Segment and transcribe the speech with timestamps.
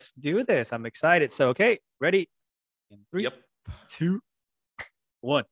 [0.00, 0.72] let's do this.
[0.72, 1.30] I'm excited.
[1.30, 2.30] So, okay, ready?
[2.90, 3.34] In three, Yep.
[3.86, 4.22] two,
[5.20, 5.44] one.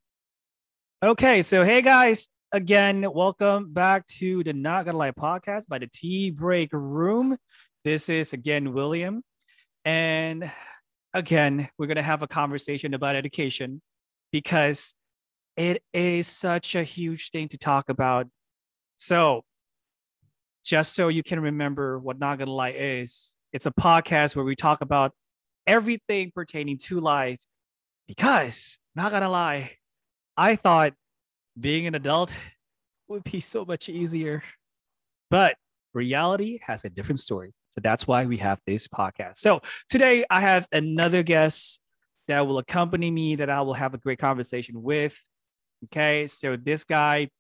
[1.03, 5.87] Okay, so hey guys, again, welcome back to the Not Gonna Lie podcast by the
[5.87, 7.37] Tea Break Room.
[7.85, 9.23] This is again William,
[9.85, 10.51] and
[11.13, 13.83] again, we're gonna have a conversation about education
[14.33, 14.95] because
[15.59, 18.29] it is such a huge thing to talk about.
[18.97, 19.45] So,
[20.65, 24.55] just so you can remember what Not Gonna Lie is, it's a podcast where we
[24.55, 25.11] talk about
[25.67, 27.41] everything pertaining to life
[28.07, 29.73] because, not gonna lie,
[30.37, 30.95] I thought
[31.59, 32.31] being an adult
[33.09, 34.45] would be so much easier.
[35.29, 35.57] But
[35.93, 37.53] reality has a different story.
[37.71, 39.39] So that's why we have this podcast.
[39.39, 41.81] So today I have another guest
[42.29, 45.21] that will accompany me that I will have a great conversation with.
[45.87, 46.29] Okay.
[46.29, 47.31] So this guy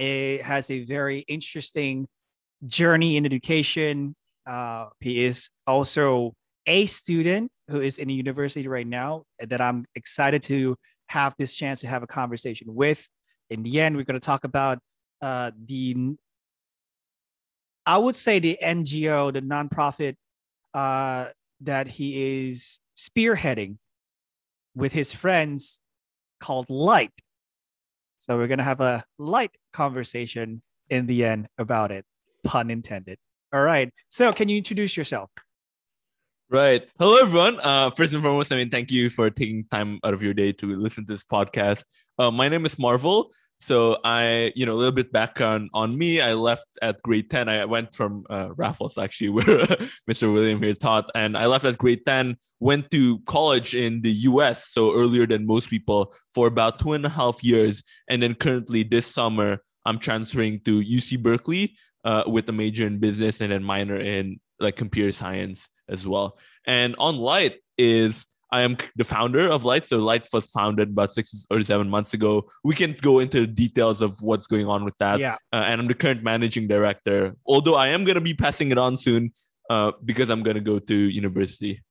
[0.00, 2.08] eh, has a very interesting
[2.66, 4.16] journey in education.
[4.46, 6.34] Uh, he is also
[6.66, 10.76] a student who is in a university right now that I'm excited to
[11.08, 13.08] have this chance to have a conversation with.
[13.50, 14.78] In the end, we're going to talk about
[15.20, 16.16] uh, the,
[17.86, 20.16] I would say the NGO, the nonprofit
[20.72, 21.26] uh,
[21.60, 23.76] that he is spearheading
[24.74, 25.80] with his friends
[26.40, 27.12] called Light.
[28.18, 32.04] So we're going to have a light conversation in the end about it,
[32.42, 33.18] pun intended.
[33.54, 33.94] All right.
[34.08, 35.30] So can you introduce yourself?
[36.50, 36.90] Right.
[36.98, 37.60] Hello, everyone.
[37.60, 40.50] Uh, first and foremost, I mean, thank you for taking time out of your day
[40.54, 41.84] to listen to this podcast.
[42.18, 43.30] Uh, my name is Marvel.
[43.60, 46.20] So I, you know, a little bit background on me.
[46.20, 47.48] I left at grade 10.
[47.48, 49.44] I went from uh, Raffles, actually, where
[50.10, 50.34] Mr.
[50.34, 51.08] William here taught.
[51.14, 55.46] And I left at grade 10, went to college in the US, so earlier than
[55.46, 57.84] most people, for about two and a half years.
[58.08, 62.98] And then currently this summer, I'm transferring to UC Berkeley uh, with a major in
[62.98, 66.38] business and then minor in like computer science as well.
[66.66, 69.88] And on Light is I am the founder of Light.
[69.88, 72.48] So Light was founded about six or seven months ago.
[72.62, 75.18] We can go into the details of what's going on with that.
[75.18, 75.34] Yeah.
[75.52, 77.34] Uh, and I'm the current managing director.
[77.46, 79.32] Although I am going to be passing it on soon
[79.70, 81.82] uh, because I'm going to go to university.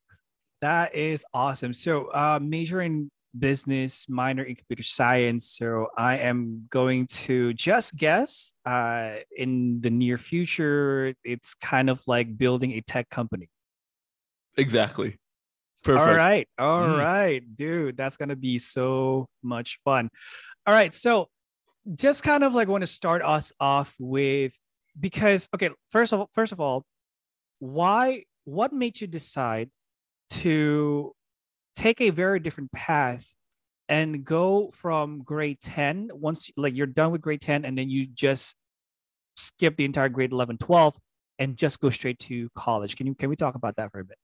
[0.62, 1.74] That is awesome.
[1.74, 5.46] So, uh, major in business, minor in computer science.
[5.46, 12.02] So, I am going to just guess uh, in the near future, it's kind of
[12.06, 13.48] like building a tech company.
[14.56, 15.18] Exactly.
[15.82, 16.08] Perfect.
[16.08, 16.48] All right.
[16.58, 16.98] all Mm.
[16.98, 17.96] right, dude.
[17.96, 20.08] That's going to be so much fun.
[20.66, 20.94] All right.
[20.94, 21.28] So,
[21.94, 24.52] just kind of like want to start us off with
[24.98, 26.84] because okay, first of all, first of all,
[27.58, 29.70] why what made you decide
[30.30, 31.12] to
[31.74, 33.26] take a very different path
[33.88, 38.06] and go from grade 10 once like you're done with grade 10 and then you
[38.06, 38.54] just
[39.36, 40.96] skip the entire grade 11 12
[41.38, 44.04] and just go straight to college can you can we talk about that for a
[44.04, 44.16] bit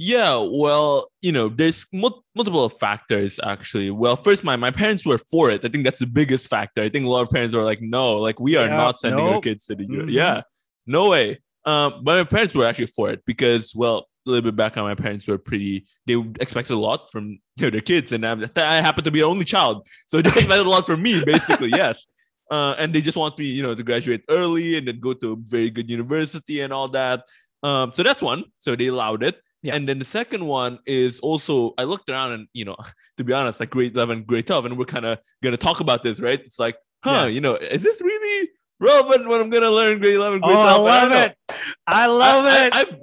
[0.00, 3.90] Yeah, well, you know, there's mul- multiple factors actually.
[3.90, 5.64] Well, first, my, my parents were for it.
[5.64, 6.82] I think that's the biggest factor.
[6.82, 9.26] I think a lot of parents were like, no, like we are Yeah, not sending
[9.26, 10.02] our kids to the U.
[10.02, 10.12] Mhm.
[10.12, 10.42] Yeah,
[10.86, 11.40] no way.
[11.64, 14.84] Um, but my parents were actually for it because, well, a little bit back on,
[14.84, 15.86] my parents were pretty.
[16.06, 19.20] They expected a lot from you know, their kids, and I'm, I happen to be
[19.20, 21.70] the only child, so they expected a lot from me, basically.
[21.70, 22.06] yes,
[22.50, 25.32] uh, and they just want me, you know, to graduate early and then go to
[25.32, 27.24] a very good university and all that.
[27.62, 28.44] Um, so that's one.
[28.58, 29.36] So they allowed it.
[29.62, 29.74] Yeah.
[29.74, 32.76] And then the second one is also I looked around and you know,
[33.16, 36.04] to be honest, like grade 11, grade 12, and we're kind of gonna talk about
[36.04, 36.40] this, right?
[36.40, 37.34] It's like, huh, Yes.
[37.34, 38.48] you know, is this really
[38.80, 40.86] relevant what I'm gonna learn grade 11, grade oh 12?
[40.86, 41.16] i love know.
[41.24, 41.36] it
[41.88, 42.98] i love I- it I, have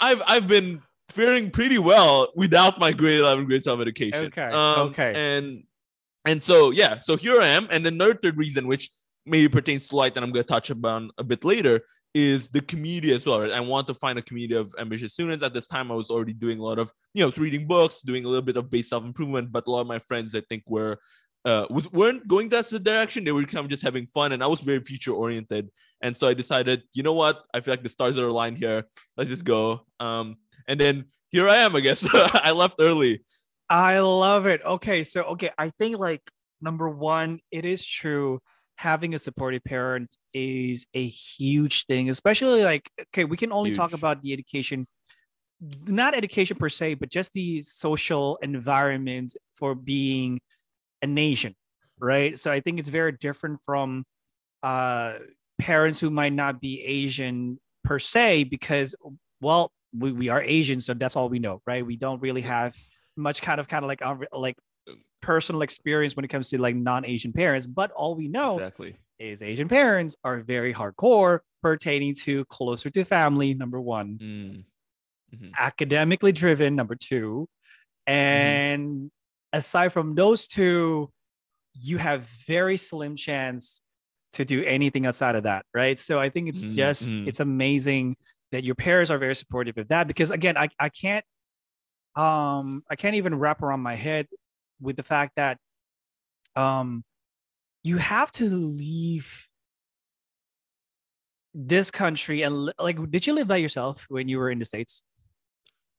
[0.00, 4.26] I've I've been faring pretty well without my grade 11, grade 12 education.
[4.26, 5.12] Okay, Um, okay.
[5.14, 5.64] And
[6.24, 7.68] and so yeah, so here I am.
[7.70, 8.90] And another third reason, which
[9.24, 11.80] maybe pertains to light, and I'm gonna touch upon a bit later,
[12.14, 13.40] is the community as well.
[13.40, 13.52] Right?
[13.52, 15.44] I want to find a community of ambitious students.
[15.44, 18.24] At this time, I was already doing a lot of you know reading books, doing
[18.24, 20.64] a little bit of base self improvement, but a lot of my friends I think
[20.66, 20.98] were
[21.46, 23.22] uh, weren't going that direction.
[23.22, 25.70] They were kind of just having fun, and I was very future oriented.
[26.02, 27.44] And so I decided, you know what?
[27.54, 28.84] I feel like the stars are aligned here.
[29.16, 29.86] Let's just go.
[30.00, 31.76] Um, and then here I am.
[31.76, 33.22] I guess I left early.
[33.70, 34.60] I love it.
[34.64, 36.22] Okay, so okay, I think like
[36.60, 38.40] number one, it is true.
[38.78, 43.92] Having a supportive parent is a huge thing, especially like okay, we can only talk
[43.92, 44.86] about the education,
[45.86, 50.40] not education per se, but just the social environment for being
[51.02, 51.54] an Asian,
[51.98, 52.38] right?
[52.38, 54.04] So I think it's very different from
[54.62, 55.14] uh
[55.58, 58.94] parents who might not be Asian per se, because
[59.40, 61.84] well, we, we are Asian, so that's all we know, right?
[61.86, 62.74] We don't really have
[63.16, 64.02] much kind of kind of like
[64.32, 64.56] like
[65.22, 67.66] personal experience when it comes to like non-Asian parents.
[67.66, 68.96] But all we know Exactly.
[69.18, 73.54] is Asian parents are very hardcore pertaining to closer to family.
[73.54, 74.64] Number one, Mm.
[75.34, 75.52] Mhm.
[75.58, 77.48] academically driven, number two.
[78.06, 79.10] And
[79.56, 81.10] aside from those two,
[81.74, 83.82] you have very slim chance
[84.34, 85.98] to do anything outside of that, right?
[85.98, 87.26] So I think it's Mhm, just mhm.
[87.26, 88.16] it's amazing
[88.52, 91.24] that your parents are very supportive of that because again, I I can't
[92.16, 94.28] um I can't even wrap around my head
[94.80, 95.58] with the fact that
[96.56, 97.04] um
[97.84, 99.48] you have to leave
[101.54, 105.02] this country and like did you live by yourself when you were in the states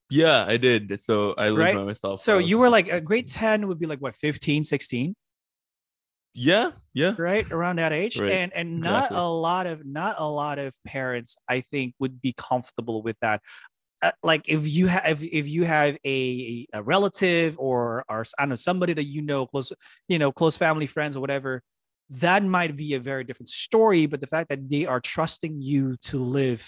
[0.09, 0.99] Yeah, I did.
[1.01, 1.75] So I lived Right?
[1.75, 2.21] by myself.
[2.21, 5.15] so you were like a grade 10 would be like what 15 16
[6.33, 7.15] Yeah, yeah.
[7.17, 9.17] right around that age Right, and and not exactly.
[9.17, 13.41] a lot of not a lot of parents i think would be comfortable with that
[14.03, 18.43] Uh, like if you have if, if you have a, a relative or or i
[18.43, 19.73] don't know somebody that you know close
[20.07, 21.63] you know close family friends or whatever
[22.09, 25.97] that might be a very different story but the fact that they are trusting you
[26.09, 26.61] to live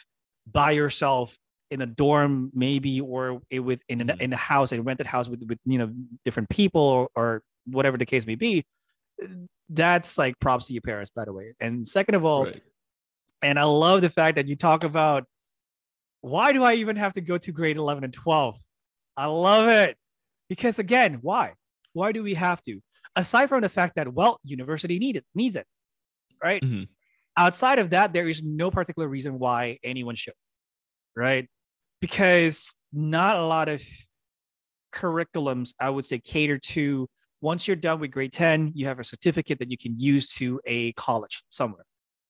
[0.60, 1.38] by yourself
[1.72, 4.22] in a dorm maybe or i- with in, an, Mhm.
[4.22, 5.94] in a house a rented house with with you know
[6.26, 8.66] different people or, or whatever the case may be
[9.70, 11.54] that's like props to your parents by the way.
[11.60, 12.64] And second of all Right.
[13.42, 15.26] and i love the fact that you talk about
[16.22, 18.58] why do i even have to go to grade 11 and 12
[19.18, 19.98] i love it.
[20.48, 21.54] Because again why?
[21.94, 22.82] Why do we have to?
[23.16, 25.68] Aside from the fact that well university need it needs it
[26.44, 26.62] right?
[26.64, 26.88] Mhm.
[27.38, 30.34] outside of that there is no particular reason why anyone should
[31.16, 31.48] right
[32.02, 33.82] because not a lot of
[34.94, 37.08] curriculums i would say cater to
[37.42, 40.60] once you're done with grade 10 you have a certificate that you can use to
[40.66, 41.86] a college somewhere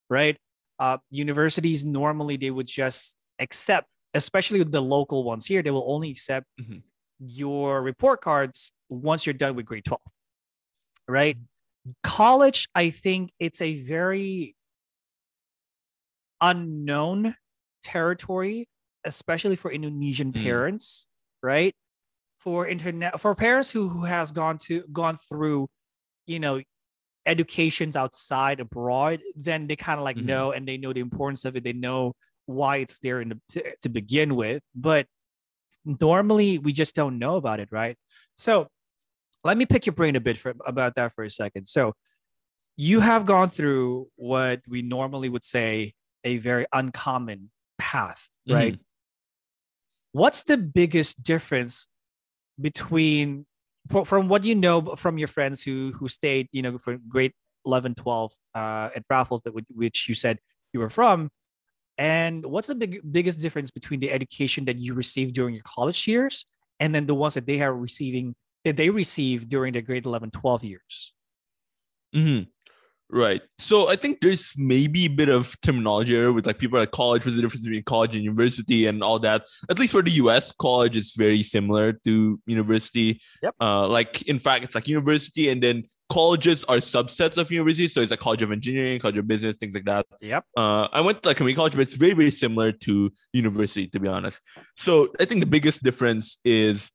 [0.10, 0.38] right?
[0.80, 5.86] Uh, universities normally they would just accept especially with the local ones here they will
[5.88, 6.83] only accept Mhm.
[7.19, 10.01] your report cards once you're done with grade 12
[11.07, 11.38] right?
[12.04, 14.56] College i think it's a very
[16.42, 17.36] unknown
[17.83, 18.68] territory
[19.06, 20.44] especially for indonesian Mm.
[20.44, 21.07] parents
[21.42, 21.75] right
[22.38, 25.68] for internet for parents who who has gone to gone through
[26.25, 26.62] you know
[27.25, 30.25] educations outside abroad then they kind of like Mhm.
[30.25, 32.13] know and they know the importance of it they know
[32.46, 35.06] why it's there in the, to, to begin with but
[35.86, 37.98] normally we just don't know about it right
[38.38, 38.68] so
[39.44, 41.94] let me pick your brain a bit for, about that for a second so
[42.75, 45.94] you have gone through what we normally would say
[46.24, 48.80] a very uncommon path right Mhm.
[50.11, 51.88] What's the biggest difference
[52.59, 53.45] between
[54.06, 57.33] from what you know from your friends who who stayed you know for grade
[57.65, 60.39] 11 12 uh at raffles that which you said
[60.73, 61.29] you were from?
[61.97, 66.07] And what's the big, biggest difference between the education that you received during your college
[66.07, 66.45] years
[66.79, 70.31] and then the ones that they are receiving that they received during their grade 11
[70.31, 71.13] 12 years?
[72.13, 72.41] Hmm
[73.11, 73.41] Right.
[73.57, 77.25] So I think there's maybe a bit of terminology here with like people at college.
[77.25, 79.45] What's the difference between college and university and all that?
[79.69, 83.19] At least for the US, college is very similar to university.
[83.41, 83.56] Yep.
[83.59, 87.88] Uh, like in fact, it's like university and then colleges are subsets of university.
[87.88, 90.05] So it's like college of engineering, college of business, things like that.
[90.21, 93.88] yep Uh, I went to like community college, but it's very, very similar to university,
[93.88, 94.41] to be honest.
[94.75, 96.91] So I think the biggest difference is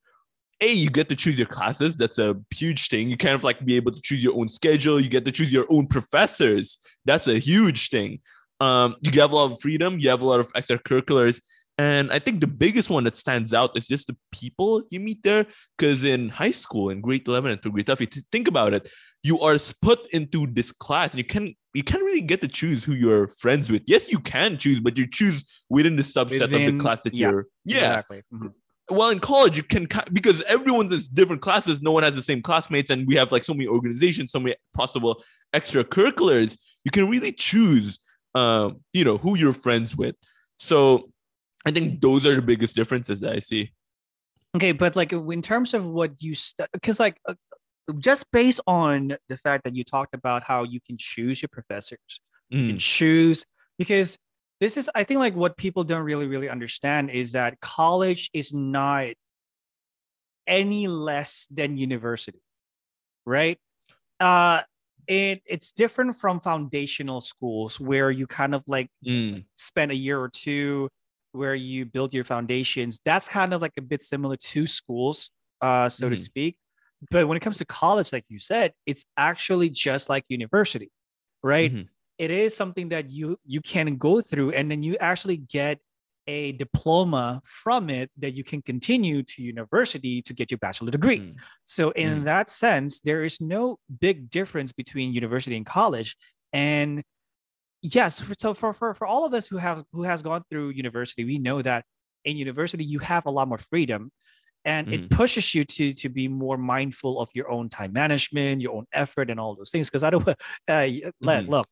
[0.61, 1.97] a you get to choose your classes.
[1.97, 3.09] That's a huge thing.
[3.09, 5.01] You kind of like be able to choose your own schedule.
[5.01, 6.79] You get to choose your own professors.
[7.05, 8.21] That's a huge thing.
[8.61, 9.99] Um, you have a lot of freedom.
[9.99, 11.41] You have a lot of extracurriculars.
[11.77, 15.23] And I think the biggest one that stands out is just the people you meet
[15.25, 15.47] there.
[15.77, 18.75] Because in high school, in grade 11 and to grade 12, if you think about
[18.75, 18.89] it,
[19.25, 22.85] you are put into this class and you can't you can't really get to choose
[22.85, 23.83] who you're friends with.
[23.87, 27.31] Yes, you can choose, but you choose within the subset of the class that yeah,
[27.31, 27.77] you're yeah.
[27.79, 28.53] exactly Mhm.
[28.91, 31.81] Well, in college, you can because everyone's in different classes.
[31.81, 34.57] No one has the same classmates, and we have like so many organizations, so many
[34.75, 35.25] possible
[35.55, 36.59] extracurriculars.
[36.85, 37.99] You can really choose,
[38.35, 40.17] um, you know, who you're friends with.
[40.59, 41.11] So,
[41.65, 43.73] I think those are the biggest differences that I see.
[44.57, 46.35] Okay, but like in terms of what you,
[46.73, 47.35] because like uh,
[47.99, 51.99] just based on the fact that you talked about how you can choose your professors,
[52.57, 53.47] you can Mm, choose
[53.79, 54.19] because
[54.65, 58.55] this is, I think, like what people don't really, really understand is that college is
[58.55, 59.09] not
[60.47, 62.41] any less than university,
[63.27, 63.59] right?
[64.21, 64.63] Uh,
[65.09, 70.21] it it's different from foundational schools where you kind of like mm, spend a year
[70.21, 70.89] or two
[71.33, 73.01] where you build your foundations.
[73.05, 75.31] That's kind of like a bit similar to schools
[75.63, 76.19] uh so to Mhm.
[76.19, 76.57] speak.
[77.11, 80.91] But when it comes to college like you said it's actually just like university
[81.45, 81.73] right?
[81.73, 85.81] Mhm, It is something that you you can go through and then you actually get
[86.27, 91.23] a diploma from it that you can continue to university to get your bachelor degree
[91.23, 92.25] mm, so in Mhm.
[92.25, 96.17] that sense, there is no big difference between university and college.
[96.53, 97.03] And
[97.83, 100.71] yes, for, so for, for for all of us who have who has gone through
[100.71, 101.85] university, we know that
[102.25, 104.11] in university you have a lot more freedom
[104.65, 105.11] and it Mhm.
[105.11, 109.31] pushes you to to be more mindful of your own time management your own effort
[109.31, 110.29] and all those things because i don't
[110.69, 110.89] uh,
[111.21, 111.69] let look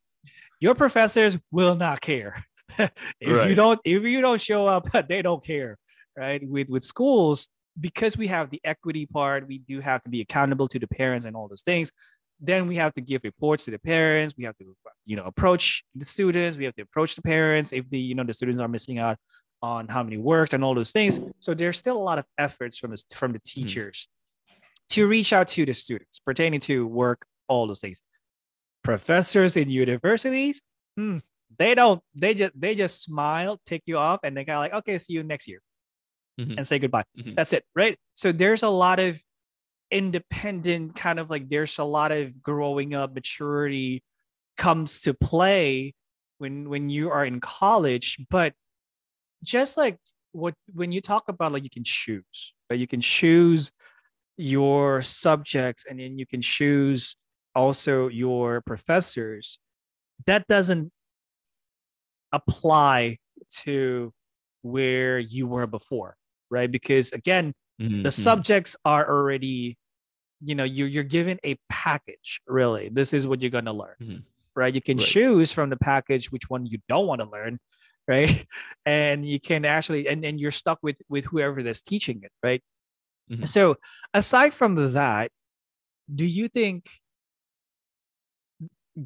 [0.61, 2.45] your professors will not care.
[3.21, 5.77] If you don't if you don't show up they don't care
[6.17, 6.43] right?
[6.47, 7.49] With with schools
[7.79, 11.27] because we have the equity part we do have to be accountable to the parents
[11.27, 11.93] and all those things
[12.43, 14.35] then we have to give reports to the parents.
[14.37, 14.77] We have to
[15.07, 16.59] you know approach the students.
[16.59, 19.17] We have to approach the parents if the you know the students are missing out
[19.63, 21.21] on how many works and all those things.
[21.39, 23.61] So there's still a lot of efforts from the, from the hmm.
[23.61, 24.09] teachers
[24.91, 28.03] to reach out to the students pertaining to work all those things
[28.83, 30.61] professors in universities
[30.97, 31.19] hmm,
[31.59, 34.73] they don't they just they just smile take you off and they kind of like
[34.73, 35.61] okay see you next year
[36.41, 36.57] Mhm.
[36.57, 37.37] and say goodbye Mhm.
[37.37, 39.21] that's it right so there's a lot of
[39.91, 44.03] independent kind of like there's a lot of growing up maturity
[44.57, 45.95] comes to play
[46.39, 48.55] when when you are in college but
[49.45, 49.99] just like
[50.33, 53.71] what when you talk about like you can choose but you can choose
[54.39, 57.17] your subjects and then you can choose
[57.55, 59.59] also your professors
[60.27, 60.91] that doesn't
[62.33, 63.19] apply
[63.51, 64.13] to
[64.63, 66.17] where you were before
[66.51, 68.05] right because again Mhm.
[68.05, 69.77] the subjects are already
[70.41, 73.97] you know you're, you're given a package really this is what you're going to learn
[74.01, 74.23] Mhm.
[74.55, 75.07] right you can Right.
[75.07, 77.59] choose from the package which one you don't want to learn
[78.09, 78.47] right
[78.87, 82.63] and you can actually and, and you're stuck with with whoever that's teaching it right
[83.31, 83.47] Mhm.
[83.49, 83.77] so
[84.15, 85.31] aside from that
[86.13, 86.87] do you think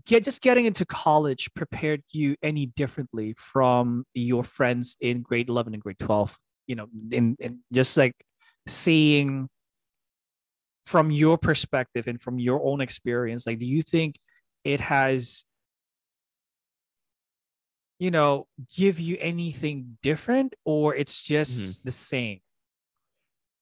[0.04, 5.74] get just getting into college prepared you any differently from your friends in grade 11
[5.74, 8.14] and grade 12 you know in, in just like
[8.66, 9.48] seeing
[10.86, 14.18] from your perspective and from your own experience like do you think
[14.64, 15.44] it has
[17.98, 22.40] you know give you anything different or it's just the same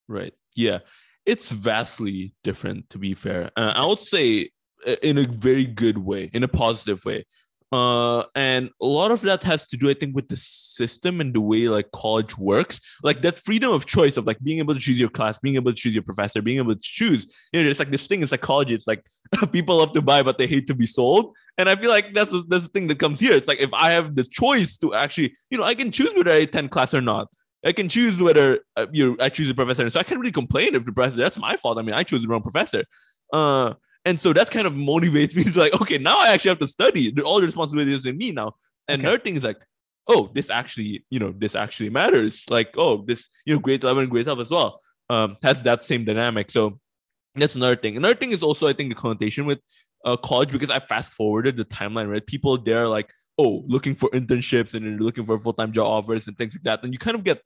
[0.08, 0.34] Right.
[0.54, 0.80] Yeah.
[1.26, 3.50] It's vastly different, to be fair.
[3.56, 4.50] Uh, I would say
[4.84, 7.24] in a very good way, in a positive way.
[7.74, 11.34] Uh, and a lot of that has to do, I think, with the system and
[11.34, 12.78] the way like college works.
[13.02, 15.72] Like that freedom of choice of like being able to choose your class, being able
[15.72, 17.34] to choose your professor, being able to choose.
[17.52, 18.76] You know, it's like this thing in psychology.
[18.76, 19.04] It's like
[19.52, 21.34] people love to buy, but they hate to be sold.
[21.58, 23.32] And I feel like that's that's the thing that comes here.
[23.32, 26.30] It's like if I have the choice to actually, you know, I can choose whether
[26.30, 27.28] I attend class or not.
[27.64, 29.82] I can choose whether uh, you I choose a professor.
[29.82, 31.16] And So I can't really complain if the professor.
[31.16, 31.78] That's my fault.
[31.78, 32.84] I mean, I chose the wrong professor.
[33.32, 33.74] Uh,
[34.04, 36.66] and so that kind of motivates me to like, okay, now I actually have to
[36.68, 37.14] study.
[37.22, 38.54] All the responsibility is in me now.
[38.88, 39.08] And Okay.
[39.08, 39.60] another thing is like,
[40.08, 42.44] oh, this actually, you know, this actually matters.
[42.50, 45.82] Like, oh, this, you know, grade 11 and grade 12 as well um, has that
[45.82, 46.50] same dynamic.
[46.50, 46.78] So
[47.34, 47.96] that's another thing.
[47.96, 49.60] Another thing is also, I think, the connotation with
[50.04, 52.24] uh, college because I fast forwarded the timeline, right?
[52.24, 56.36] People there like, oh, looking for internships and looking for full time job offers and
[56.36, 56.84] things like that.
[56.84, 57.40] And you kind of get,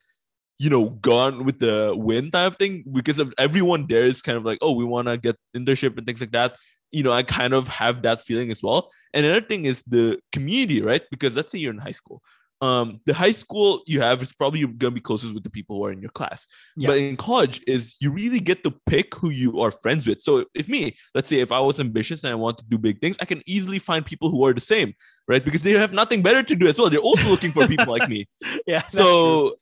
[0.59, 4.37] you know, gone with the wind type of thing because of everyone there is kind
[4.37, 6.55] of like, oh, we want to get internship and things like that.
[6.91, 8.91] You know, I kind of have that feeling as well.
[9.13, 11.01] And another thing is the community, right?
[11.09, 12.21] Because let's say you're in high school.
[12.61, 15.85] Um, the high school you have is probably gonna be closest with the people who
[15.85, 16.45] are in your class.
[16.75, 16.89] Yeah.
[16.89, 20.21] But in college, is you really get to pick who you are friends with.
[20.21, 22.99] So if me, let's say if I was ambitious and I want to do big
[22.99, 24.93] things, I can easily find people who are the same,
[25.25, 25.43] right?
[25.43, 26.89] Because they have nothing better to do as well.
[26.89, 28.27] They're also looking for people like me.
[28.67, 28.85] yeah.
[28.87, 29.55] So,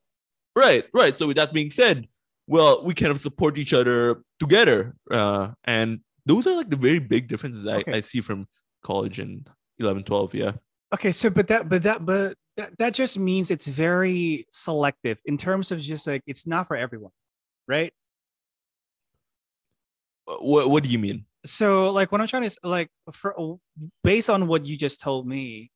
[0.58, 1.18] right, right.
[1.18, 2.08] So with that being said,
[2.48, 7.00] well, we kind of support each other together, uh, and those are like the very
[7.00, 7.94] big differences I, Okay.
[7.94, 8.48] I see from
[8.84, 9.50] college and
[9.80, 10.36] 11, 12.
[10.36, 10.52] Yeah.
[10.94, 15.38] Okay, so but that but that but that, that just means it's very selective in
[15.38, 17.12] terms of just like it's not for everyone,
[17.68, 17.92] right?
[20.26, 21.26] What What do you mean?
[21.46, 23.60] So like what I'm trying to like for
[24.04, 25.72] based on what you just told me,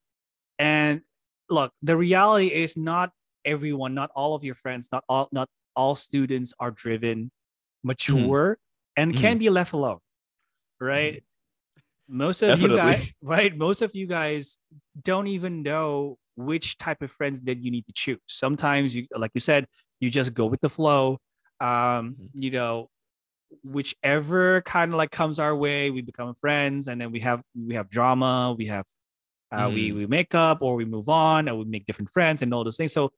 [0.58, 1.02] and
[1.50, 3.12] look, the reality is not
[3.46, 7.32] everyone, not all of your friends, not all not all students are driven,
[7.84, 8.58] mature,
[8.98, 10.00] and can be left alone,
[10.80, 11.24] right?
[12.08, 13.56] Most of you guys, right?
[13.58, 14.58] Most of you guys
[15.02, 18.20] don't even know which type of friends that you need to choose.
[18.28, 19.68] Sometimes you, like you said,
[20.00, 21.20] you just go with the flow.
[21.60, 22.90] Um, you know,
[23.64, 27.76] whichever kind of like comes our way, we become friends, and then we have we
[27.76, 28.86] have drama, we have
[29.52, 29.96] uh, we Mhm.
[29.96, 32.78] we make up or we move on, or we make different friends and all those
[32.78, 32.94] things.
[32.94, 33.12] So,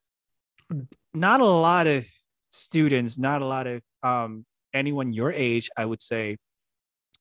[1.13, 2.08] not a lot of
[2.51, 6.38] students, not a lot of um anyone your age, I would say,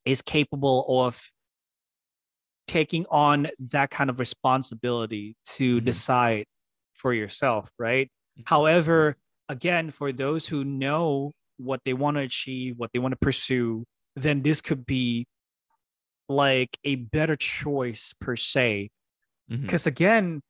[0.05, 1.23] is capable of
[2.67, 5.85] taking on that kind of responsibility to Mhm.
[5.85, 6.47] decide
[6.95, 8.11] for yourself, right?
[8.39, 8.45] Mhm.
[8.47, 9.17] However,
[9.49, 13.85] again, for those who know what they want to achieve, what they want to pursue,
[14.17, 15.27] then this could be
[16.29, 18.91] like a better choice per se.
[19.49, 20.41] Because again,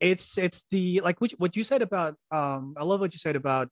[0.00, 3.36] it's it's the like what, what you said about um i love what you said
[3.36, 3.68] about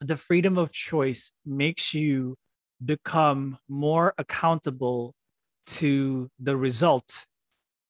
[0.00, 2.36] the freedom of choice makes you
[2.84, 5.14] become more accountable
[5.66, 7.26] to the result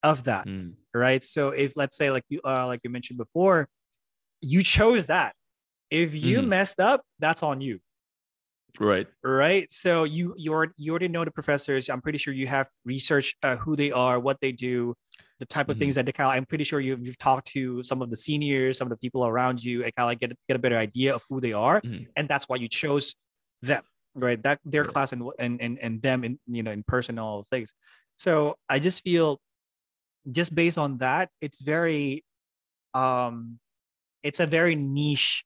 [0.02, 1.22] of that Mm, right?
[1.24, 3.68] So if let's say like you uh like you mentioned before
[4.42, 5.34] you chose that.
[5.90, 6.48] If you Mhm.
[6.48, 7.80] messed up that's on you.
[8.78, 9.08] Right.
[9.22, 9.70] right?
[9.72, 11.88] So you you already, you already know the professors.
[11.88, 14.94] I'm pretty sure you have researched uh, who they are what they do
[15.38, 15.80] the type of Mhm.
[15.80, 18.16] things that they kind of i'm pretty sure you've, you've talked to some of the
[18.16, 20.58] seniors some of the people around you and kind of like get, a- get a
[20.60, 22.06] better idea of who they are Mhm.
[22.16, 23.14] and that's why you chose
[23.62, 23.82] them
[24.14, 24.92] right that their Right.
[24.92, 27.72] class and and and, and them in you know in person and all those things
[28.16, 29.40] so i just feel
[30.32, 32.24] just based on that it's very
[32.94, 33.58] um
[34.22, 35.44] it's a very niche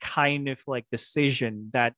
[0.00, 1.94] kind of like decision that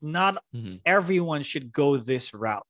[0.00, 0.80] not Mhm.
[0.84, 2.66] everyone should go this route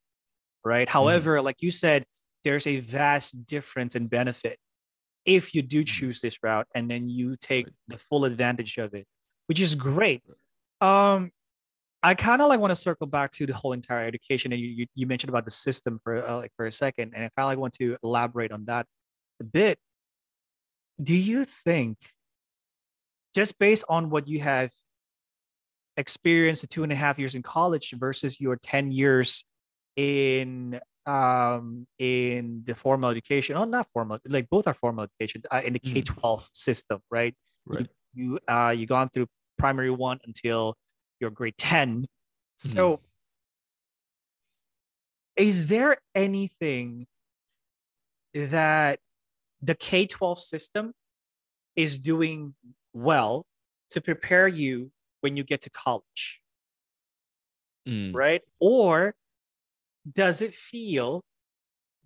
[0.64, 2.04] right however like you said
[2.46, 4.58] there's a vast difference in benefit
[5.24, 9.06] if you do choose this route and then you take the full advantage of it
[9.48, 10.22] which is great.
[10.80, 11.30] Um
[12.02, 14.68] i kind of like want to circle back to the whole entire education and you
[14.68, 17.44] you, you mentioned about the system for uh, like for a second and i kind
[17.46, 18.86] of like want to elaborate on that
[19.40, 19.78] a bit.
[21.02, 21.98] Do you think
[23.34, 24.70] just based on what you have
[25.96, 29.44] experienced the two and a half years in college versus your 10 years
[29.96, 35.62] in um in the formal education oh not formal like both are formal education uh,
[35.64, 35.94] in the Mhm.
[35.94, 37.34] k-12 system right?
[37.64, 37.88] Right.
[38.14, 40.76] you uh you gone through primary one until
[41.20, 42.06] your grade 10
[42.56, 43.00] so
[45.36, 47.06] is there anything
[48.34, 49.00] that
[49.62, 50.92] the k-12 system
[51.74, 52.54] is doing
[52.92, 53.46] well
[53.90, 56.40] to prepare you when you get to college?
[57.86, 58.42] Mm, right?
[58.58, 59.14] Or
[60.14, 61.22] does it feel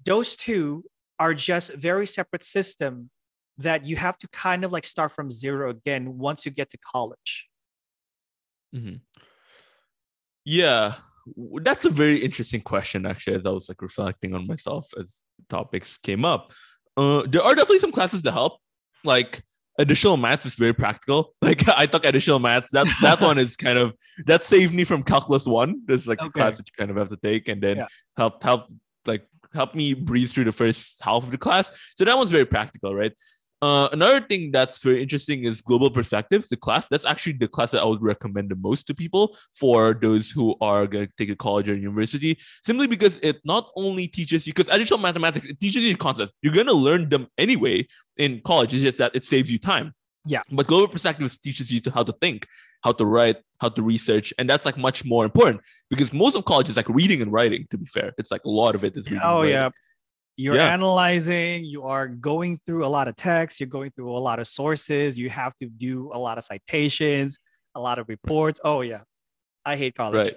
[0.05, 0.85] those two
[1.19, 3.11] are just very separate system
[3.59, 6.79] that you have to kind of like start from zero again once you get to
[6.79, 7.49] college
[8.75, 9.01] mhm.
[10.45, 10.95] Yeah,
[11.63, 13.07] that's a very interesting question.
[13.07, 16.53] Actually, as I was like reflecting on myself as topics came up,
[16.97, 18.59] uh, there are definitely some classes to help.
[19.05, 19.43] Like
[19.83, 21.21] additional maths is very practical.
[21.49, 22.71] Like I took additional maths.
[22.77, 23.95] That that one is kind of
[24.27, 25.71] that saved me from calculus one.
[25.87, 26.41] There's like the Okay.
[26.41, 27.87] class that you kind of have to take, and then Yeah.
[28.17, 28.63] help help
[29.07, 31.73] like help me breeze through the first half of the class.
[31.97, 33.13] So that one's very practical, right?
[33.63, 36.49] Uh, another thing that's very interesting is global perspectives.
[36.49, 39.93] The class that's actually the class that I would recommend the most to people for
[39.93, 44.09] those who are going to take a college or university, simply because it not only
[44.09, 46.33] teaches you because additional mathematics it teaches you concepts.
[46.41, 48.73] You're going to learn them anyway in college.
[48.73, 49.95] It's just that it saves you time.
[50.25, 50.43] Yeah.
[50.51, 52.47] But global perspectives teaches you to how to think,
[52.83, 56.47] how to write, how to research, and that's like much more important because most of
[56.47, 57.67] college is like reading and writing.
[57.71, 59.21] To be fair, it's like a lot of it is reading.
[59.23, 59.69] oh yeah
[60.37, 60.73] you're Yeah.
[60.73, 64.47] analyzing you are going through a lot of text you're going through a lot of
[64.49, 67.39] sources you have to do a lot of citations
[67.75, 69.01] a lot of reports oh yeah
[69.67, 70.37] i hate college right,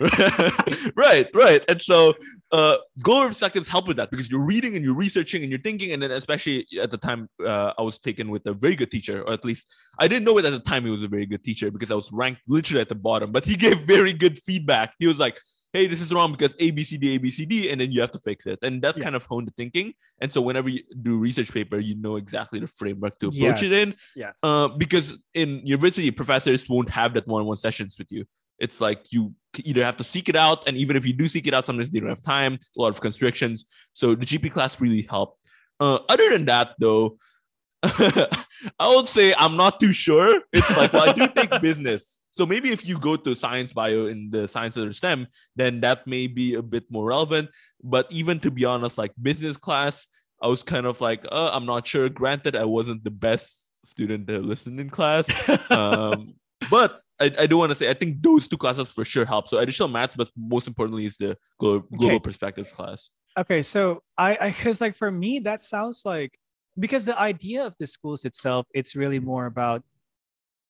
[0.96, 1.28] right.
[1.34, 2.14] right And so
[2.52, 5.92] uh global perspectives help with that because you're reading and you're researching and you're thinking.
[5.92, 9.22] And then especially at the time uh, I was taken with a very good teacher,
[9.22, 9.66] or at least
[9.98, 11.94] I didn't know it at the time he was a very good teacher because I
[11.94, 14.94] was ranked literally at the bottom, but he gave very good feedback.
[14.98, 15.40] He was like,
[15.72, 17.90] Hey, this is wrong because A, B, C, D, A, B, C, D, and then
[17.92, 18.58] you have to fix it.
[18.62, 19.04] And that Yeah.
[19.04, 19.94] kind of honed the thinking.
[20.20, 23.72] And so whenever you do research paper, you know exactly the framework to approach it
[23.72, 23.94] in.
[24.14, 28.24] yes Uh, because in university, professors won't have that one-on-one sessions with you.
[28.58, 31.46] It's like you either have to seek it out, and even if you do seek
[31.46, 32.58] it out, sometimes they don't have time.
[32.76, 33.64] A lot of constrictions.
[33.92, 35.38] So the GP class really helped.
[35.80, 37.16] Uh, other than that, though,
[37.82, 40.42] I would say I'm not too sure.
[40.52, 42.18] It's like, well, I do take business.
[42.32, 46.06] So maybe if you go to science bio in the science or STEM, then that
[46.06, 47.50] may be a bit more relevant.
[47.84, 50.06] But even to be honest, like business class,
[50.40, 52.08] I was kind of like, uh, I'm not sure.
[52.08, 55.28] Granted, I wasn't the best student to listen in class.
[55.70, 56.34] Um,
[56.70, 59.48] but I, I do want to say, I think those two classes for sure help.
[59.48, 63.10] So additional maths, but most importantly is the glo- global perspectives class.
[63.38, 66.38] okay so i i because like for me that sounds like
[66.78, 69.82] because the idea of the schools itself it's really more about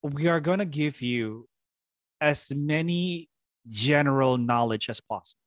[0.03, 1.48] we are going to give you
[2.22, 3.28] as many
[3.68, 5.40] general knowledge as possible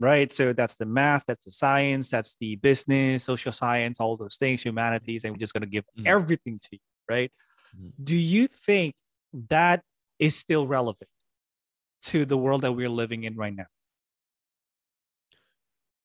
[0.00, 4.36] right so that's the math that's the science that's the business social science all those
[4.36, 6.06] things humanities and we're just going to give Mhm.
[6.06, 6.78] everything to you
[7.10, 7.32] right
[7.76, 7.92] Mhm.
[8.04, 8.94] do you think
[9.48, 9.82] that
[10.18, 11.10] is still relevant
[12.02, 13.66] to the world that we're living in right now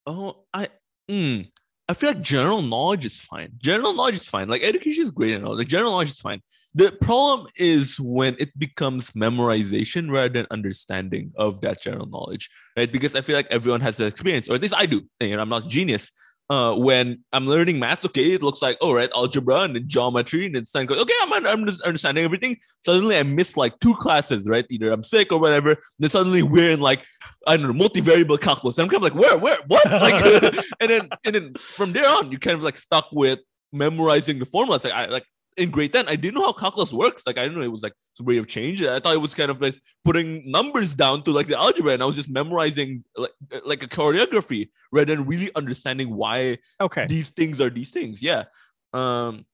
[0.06, 0.70] Oh, I
[1.10, 1.52] mm,
[1.92, 3.52] I feel like general knowledge is fine.
[3.58, 4.48] General knowledge is fine.
[4.48, 5.58] Like education is great and all.
[5.58, 6.42] Like general knowledge is fine.
[6.74, 12.90] The problem is when it becomes memorization rather than understanding of that general knowledge, right?
[12.90, 15.02] Because I feel like everyone has that experience, or at least I do.
[15.20, 16.12] And I'm not genius.
[16.52, 20.48] Uh, when I'm learning maths, okay, it looks like, oh, right, algebra and then geometry,
[20.48, 22.58] and then goes, okay, I'm, I'm just understanding everything.
[22.84, 24.66] Suddenly I miss like two classes, right?
[24.70, 25.78] Either I'm sick or whatever.
[25.98, 27.06] Then suddenly we're in like,
[27.48, 28.78] I don't know, multivariable calculus.
[28.78, 29.90] And I'm kind of like, where, where, what?
[30.02, 33.40] Like, and then, and then from there on, you kind of like stuck with
[33.72, 34.84] memorizing the formulas.
[34.84, 35.26] Like, I like,
[35.58, 37.28] in grade 10, I didn't know how calculus works.
[37.28, 38.82] Like, I didn't know it was like some way of change.
[38.82, 42.02] I thought it was kind of like putting numbers down to like the algebra, and
[42.04, 43.34] I was just memorizing like
[43.66, 47.06] like a choreography rather than really understanding why Okay.
[47.08, 48.22] these things are these things.
[48.22, 48.46] Yeah.
[48.94, 49.46] Um,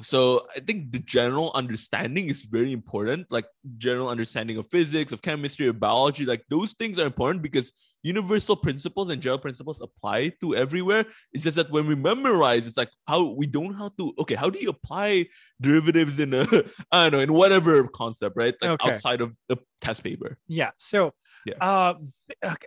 [0.00, 3.46] so I think the general understanding is very important, like
[3.78, 7.72] general understanding of physics, of chemistry, of biology, like those things are important because
[8.02, 11.04] universal principles and general principles apply to everywhere.
[11.32, 14.12] It's just that when we memorize, it's like how we don't have to.
[14.18, 15.26] Okay, how do you apply
[15.60, 16.42] derivatives in a
[16.92, 18.54] I don't know in whatever concept, right?
[18.60, 18.92] Like Okay.
[18.92, 20.38] outside of the test paper.
[20.48, 20.70] Yeah.
[20.76, 21.14] So,
[21.46, 21.54] Yeah.
[21.60, 21.94] uh,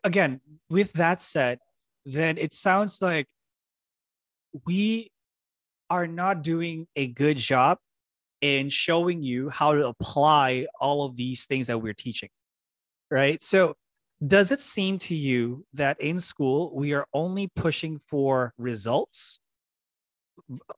[0.03, 1.59] again, with that said,
[2.05, 3.27] then it sounds like
[4.65, 5.11] we
[5.89, 7.77] are not doing a good job
[8.41, 12.29] in showing you how to apply all of these things that we're teaching.
[13.11, 13.41] Right.
[13.43, 13.75] So,
[14.25, 19.39] does it seem to you that in school we are only pushing for results?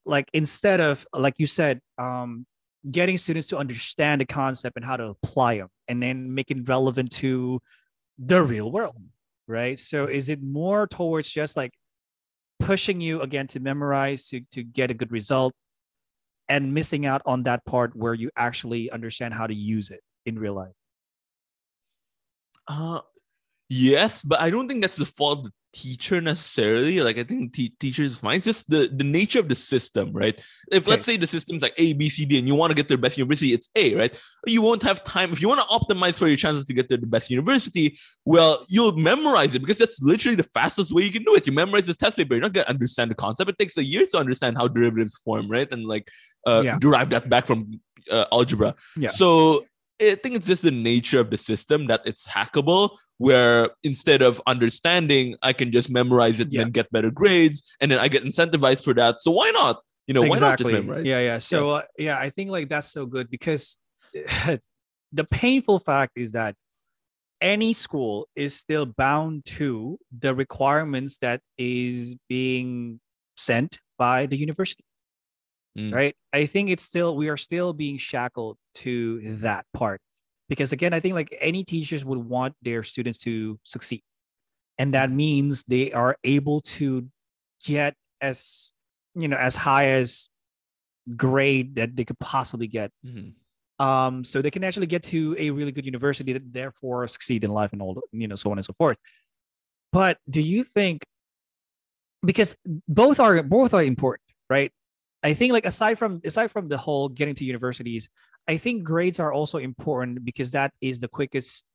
[0.05, 2.45] Like instead of, like you said, um,
[2.89, 6.67] getting students to understand the concept and how to apply them and then make it
[6.67, 7.61] relevant to
[8.17, 8.95] the real world
[9.47, 11.73] right so is it more towards just like
[12.59, 15.53] pushing you again to memorize to, to get a good result
[16.49, 20.39] and missing out on that part where you actually understand how to use it in
[20.39, 20.73] real life
[22.67, 22.99] Uh,
[23.69, 27.01] yes, but I don't think that's the fault of the teacher necessarily.
[27.01, 28.37] Like I think te- teachers fine.
[28.37, 30.39] It's just the the nature of the system, right?
[30.71, 30.91] If Okay.
[30.91, 32.95] let's say the system's like A, B, C, D, and you want to get to
[32.95, 34.19] the best university, it's A, right?
[34.47, 36.97] You won't have time if you want to optimize for your chances to get to
[36.97, 37.99] the best university.
[38.25, 41.45] Well, you'll memorize it because that's literally the fastest way you can do it.
[41.45, 42.33] You memorize the test paper.
[42.33, 43.49] You're not gonna understand the concept.
[43.49, 45.67] It takes a year to understand how derivatives form, right?
[45.71, 46.09] And like
[46.47, 46.77] uh, Yeah.
[46.79, 48.73] derive that back from uh, algebra.
[48.95, 49.09] Yeah.
[49.09, 49.65] So
[50.01, 54.41] I think it's just the nature of the system that it's hackable, where instead of
[54.47, 56.61] understanding, I can just memorize it Yeah.
[56.61, 59.21] and get better grades, and then I get incentivized for that.
[59.21, 59.81] So why not?
[60.07, 61.03] You know, why not just memorize?
[61.05, 63.77] yeah yeah so uh, yeah i think like that's so good because
[65.11, 66.55] the painful fact is that
[67.41, 72.99] any school is still bound to the requirements that is being
[73.35, 74.83] sent by the university
[75.77, 75.93] Mm.
[75.93, 80.01] right i think it's still we are still being shackled to that part
[80.49, 84.03] because again i think like any teachers would want their students to succeed.
[84.79, 87.07] And that means they are able to
[87.65, 88.73] get as
[89.15, 90.29] you know as high as
[91.15, 92.91] grade that they could possibly get.
[93.05, 93.33] Mhm.
[93.79, 97.51] um so they can actually get to a really good university that therefore succeed in
[97.51, 98.97] life and all you know so on and so forth.
[99.91, 101.05] But do you think
[102.25, 102.55] because
[102.87, 104.71] both are both are important right?
[105.23, 108.09] I think like aside from aside from the whole getting to universities
[108.47, 111.65] i think grades are also important because that is the quickest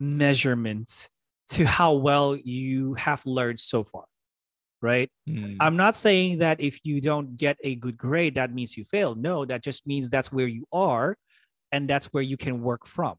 [0.00, 1.08] measurement
[1.48, 4.04] to how well you have learned so far
[4.80, 5.10] right
[5.54, 5.56] Mm.
[5.60, 9.18] I'm not saying that if you don't get a good grade, that means you failed.
[9.18, 11.16] No, that just means that's where you are
[11.72, 13.16] and that's where you can work from.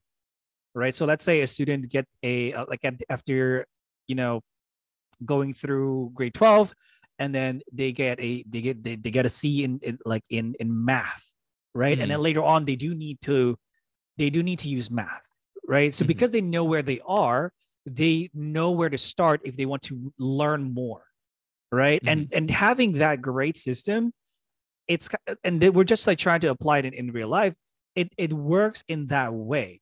[0.74, 0.94] Right.
[0.94, 3.66] So let's say a student get a, uh, like after,
[4.08, 4.42] you know,
[5.24, 6.74] going through grade 12
[7.18, 10.24] and then they get a, they get, they, they get a C in, in like
[10.30, 11.26] in, in math.
[11.76, 12.00] Right.
[12.00, 13.58] And then later on, they do need to,
[14.18, 15.22] they do need to use math.
[15.68, 15.94] Right.
[15.94, 16.08] So Mhm.
[16.08, 17.52] because they know where they are,
[17.86, 21.04] they know where to start if they want to learn more
[21.72, 24.12] right and and having that great system
[24.88, 25.10] it's
[25.44, 27.54] and we're just like trying to apply it in, in real life
[27.96, 29.82] it it works in that way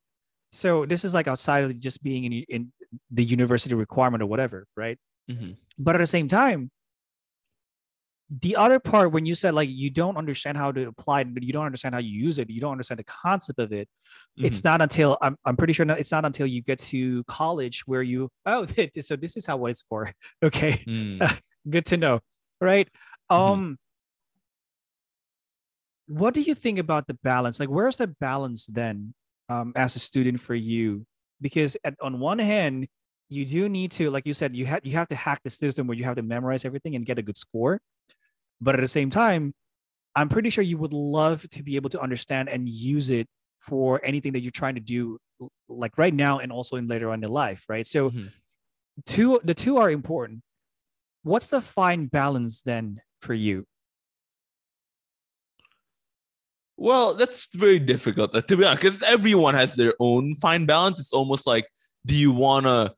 [0.51, 2.71] so this is like outside of just being in, in
[3.11, 4.97] the university requirement or whatever right
[5.31, 5.55] Mhm.
[5.77, 6.71] but at the same time
[8.29, 11.43] the other part when you said like you don't understand how to apply it but
[11.43, 13.87] you don't understand how you use it you don't understand the concept of it
[14.37, 17.83] it's not until I'm, I'm pretty sure not, it's not until you get to college
[17.85, 18.65] where you oh
[19.01, 20.11] so this is how what it's for
[20.43, 20.83] okay?
[20.87, 21.39] Mm.
[21.69, 22.21] good to know
[22.61, 22.89] right?
[23.31, 23.37] Mhm.
[23.37, 23.77] um
[26.07, 27.59] what do you think about the balance?
[27.59, 29.13] Like where's the balance then
[29.49, 31.05] um as a student for you?
[31.41, 32.87] Because at, on one hand
[33.29, 35.87] you do need to like you said you have you have to hack the system
[35.87, 37.79] where you have to memorize everything and get a good score
[38.61, 39.53] but at the same time
[40.15, 43.27] i'm pretty sure you would love to be able to understand and use it
[43.59, 45.17] for anything that you're trying to do
[45.69, 48.31] like right now and also in later on in life right so Mhm.
[49.05, 50.41] two the two are important
[51.23, 53.65] what's the fine balance then for you
[56.77, 60.99] Well, that's very difficult uh, to be honest, because everyone has their own fine balance.
[60.99, 61.67] It's almost like,
[62.05, 62.93] do you want to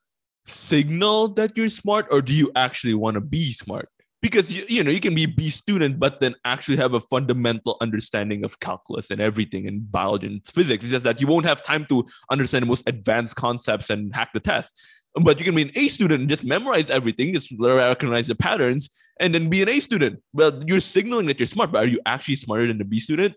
[0.46, 3.88] signal that you're smart, or do you actually want to be smart?
[4.28, 7.76] Because you, you know you can be b student but then actually have a fundamental
[7.80, 10.84] understanding of calculus and everything and biology and physics.
[10.84, 14.32] It's just that you won't have time to understand the most advanced concepts and hack
[14.32, 14.80] the test.
[15.14, 18.90] But you can be an A student and just memorize everything, just recognize the patterns,
[19.20, 20.20] and then be an A student.
[20.34, 23.34] Well, you're signaling that you're smart, but are you actually smarter than the B student?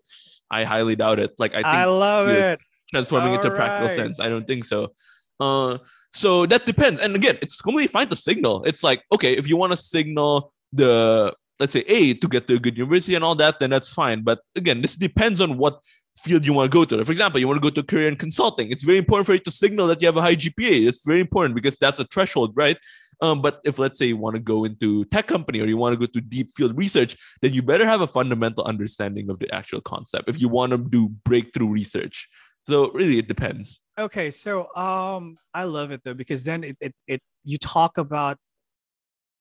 [0.51, 1.31] I highly doubt it.
[1.37, 2.59] Like I think I love it.
[2.89, 4.19] Transforming All into practical sense.
[4.19, 4.93] I don't think so.
[5.39, 5.77] Uh,
[6.11, 6.99] so that depends.
[6.99, 8.63] And again, it's completely fine to signal.
[8.63, 12.55] It's like, okay, if you want to signal the let's say A to get to
[12.55, 14.23] a good university and all that, then that's fine.
[14.23, 15.81] But again, this depends on what
[16.17, 17.03] field you want to go to.
[17.03, 18.71] For example, you want to go to career in consulting.
[18.71, 20.87] It's very important for you to signal that you have a high GPA.
[20.87, 22.77] It's very important because that's a threshold, right?
[23.21, 25.93] Um, but if let's say you want to go into tech company or you want
[25.93, 29.53] to go to deep field research, then you better have a fundamental understanding of the
[29.53, 32.29] actual concept if you want to do breakthrough research.
[32.67, 33.81] So really, it depends.
[33.97, 38.37] Okay, so um, I love it though because then it, it it you talk about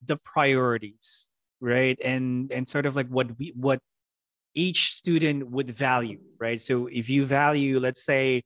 [0.04, 1.28] the priorities,
[1.60, 1.98] right?
[2.04, 3.80] And and sort of like what we what
[4.54, 6.60] each student would value, right?
[6.62, 8.42] So if you value, let's say,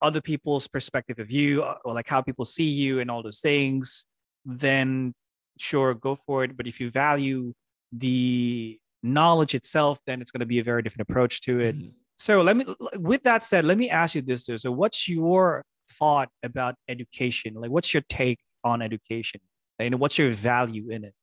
[0.00, 3.40] other people's perspective of you uh, or like how people see you and all those
[3.40, 4.06] things,
[4.44, 5.12] then
[5.58, 6.56] sure, go for it.
[6.56, 7.52] But if you value
[7.92, 11.76] the knowledge itself, then it's going to be a very different approach to it.
[11.76, 11.92] Mhm.
[12.16, 12.64] So let me,
[12.96, 14.56] with that said, let me ask you this: though.
[14.56, 17.54] So, what's your thought about education?
[17.54, 19.40] Like, what's your take on education?
[19.78, 21.14] And what's your value in it?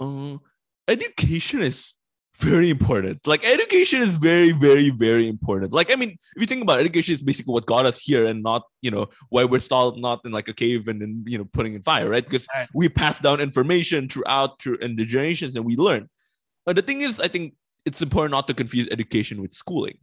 [0.00, 0.36] uh,
[0.88, 1.94] education is
[2.36, 3.26] very important.
[3.26, 5.72] Like education is very, very, very important.
[5.72, 8.26] Like I mean, if you think about it, education is basically what got us here,
[8.26, 11.38] and not you know why we're still not in like a cave and then you
[11.38, 12.24] know putting in fire, right?
[12.24, 12.68] Because Right.
[12.74, 16.10] we pass down information throughout through and the generations, and we learn.
[16.66, 17.54] But the thing is, I think
[17.84, 19.98] it's important not to confuse education with schooling.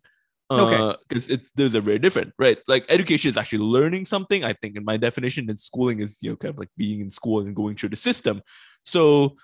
[0.60, 0.76] Okay.
[0.76, 2.58] Uh, because it's those are very different, right?
[2.68, 4.44] Like education is actually learning something.
[4.44, 7.10] I think in my definition, and schooling is you know kind of like being in
[7.10, 8.42] school and going through the system.
[8.84, 9.38] So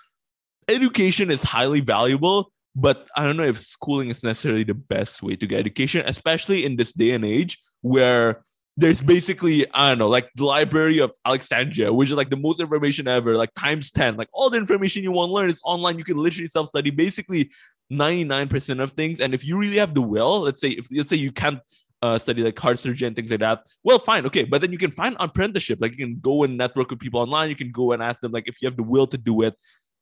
[0.68, 5.34] education is highly valuable, but I don't know if schooling is necessarily the best way
[5.36, 8.44] to get education, especially in this day and age where
[8.76, 12.60] there's basically, I don't know, like the Library of Alexandria, which is like the most
[12.60, 14.16] information ever, like times 10.
[14.16, 15.98] Like all the information you want to learn is online.
[15.98, 17.50] You can literally self study basically
[17.92, 19.20] 99% of things.
[19.20, 21.60] And if you really have the will, let's say, if let's say you can't
[22.02, 23.66] uh, study like heart surgery and things like that.
[23.82, 25.78] Well, fine, okay, but then you can find apprenticeship.
[25.80, 27.48] Like you can go and network with people online.
[27.48, 29.54] You can go and ask them like if you have the will to do it.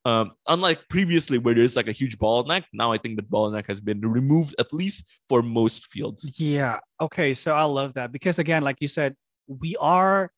[0.04, 3.80] Um, unlike previously where there's like a huge bottleneck, now I think that bottleneck has
[3.80, 6.38] been removed at least for most fields.
[6.38, 6.78] Yeah.
[7.00, 7.34] Okay.
[7.34, 9.16] So I love that because again, like you said,
[9.48, 10.30] we are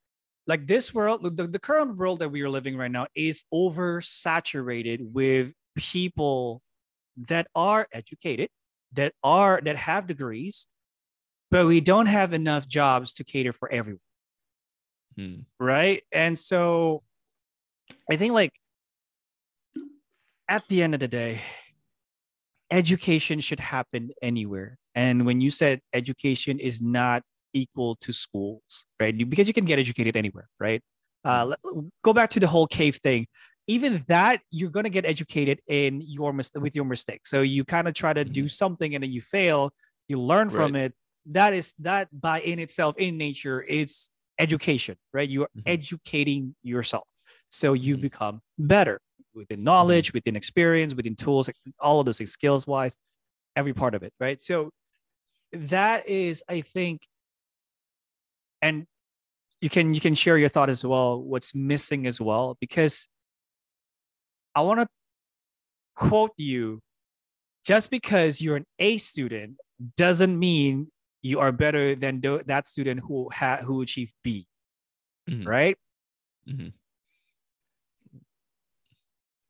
[0.46, 5.00] like this world, the, the current world that we are living right now is oversaturated
[5.02, 6.62] with people
[7.28, 8.48] that are educated,
[8.92, 10.66] that are that have degrees,
[11.50, 14.00] but we don't have enough jobs to cater for everyone.
[15.16, 15.34] Hmm.
[15.58, 16.02] Right.
[16.12, 17.02] And so
[18.10, 18.52] I think like
[20.48, 21.40] at the end of the day,
[22.70, 24.78] education should happen anywhere.
[24.94, 29.16] And when you said education is not equal to schools, right?
[29.28, 30.82] Because you can get educated anywhere, right?
[31.24, 31.58] Uh, let-
[32.02, 33.26] go back to the whole cave thing.
[33.68, 37.30] Even that, you're gonna get educated in your mis- with your mistakes.
[37.30, 39.72] So you kind of try to do something and then you fail.
[40.08, 40.94] You learn from it.
[41.26, 45.28] That is that by in itself, in nature, it's education, right?
[45.28, 45.62] You are Mhm.
[45.66, 47.08] educating yourself,
[47.50, 48.02] so you Mhm.
[48.02, 49.00] become better
[49.34, 51.50] within knowledge, within experience, within tools,
[51.80, 52.96] all of those things, skills wise,
[53.56, 54.40] every part of it, right?
[54.42, 54.72] So
[55.52, 57.02] that is, I think,
[58.62, 58.86] and
[59.60, 61.22] you can you can share your thought as well.
[61.22, 63.08] What's missing as well, because
[64.58, 64.88] I want to
[65.94, 66.80] quote you.
[67.64, 69.56] Just because you're an A student
[69.96, 70.90] doesn't mean
[71.22, 74.48] you are better than tho- that student who had who achieved B,
[75.28, 75.46] Mhm.
[75.46, 75.76] right?
[76.48, 76.72] Mhm.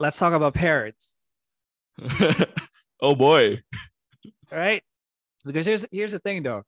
[0.01, 1.15] Let's talk about parents.
[3.01, 3.63] oh boy.
[4.51, 4.83] right?
[5.45, 6.65] Because here's here's the thing though.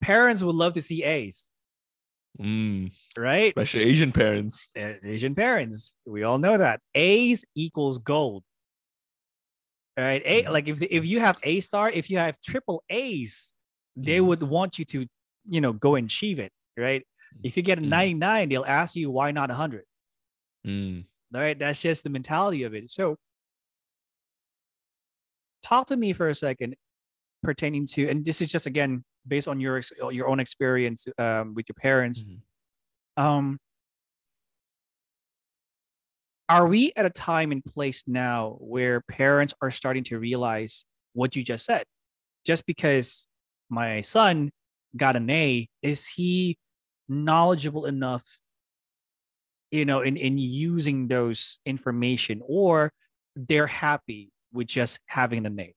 [0.00, 1.48] Parents would love to see A's,
[2.40, 3.56] Mm, right?
[3.56, 4.68] especially Asian parents.
[4.76, 8.44] Asian parents, we all know that A's equals gold.
[9.96, 10.50] All right, A Mhm.
[10.50, 13.54] like if if you have A star, if you have triple A's,
[13.96, 14.26] they Mhm.
[14.26, 15.06] would want you to,
[15.48, 17.06] you know, go and achieve it, right?
[17.44, 17.88] If you get a Mhm.
[17.88, 19.84] 99, they'll ask you why not 100.
[20.64, 21.04] Mm.
[21.34, 22.90] All right, that's just the mentality of it.
[22.90, 23.16] So,
[25.62, 26.76] talk to me for a second
[27.42, 31.66] pertaining to, and this is just again based on your your own experience um, with
[31.68, 32.24] your parents.
[32.24, 32.40] Mhm.
[33.16, 33.58] Um,
[36.48, 40.84] are we at a time and place now where parents are starting to realize
[41.14, 41.84] what you just said?
[42.44, 43.28] Just because
[43.70, 44.50] my son
[44.96, 46.58] got an A, is he
[47.08, 48.24] knowledgeable enough
[49.70, 52.92] you know in in using those information or
[53.36, 55.72] they're happy with just having the name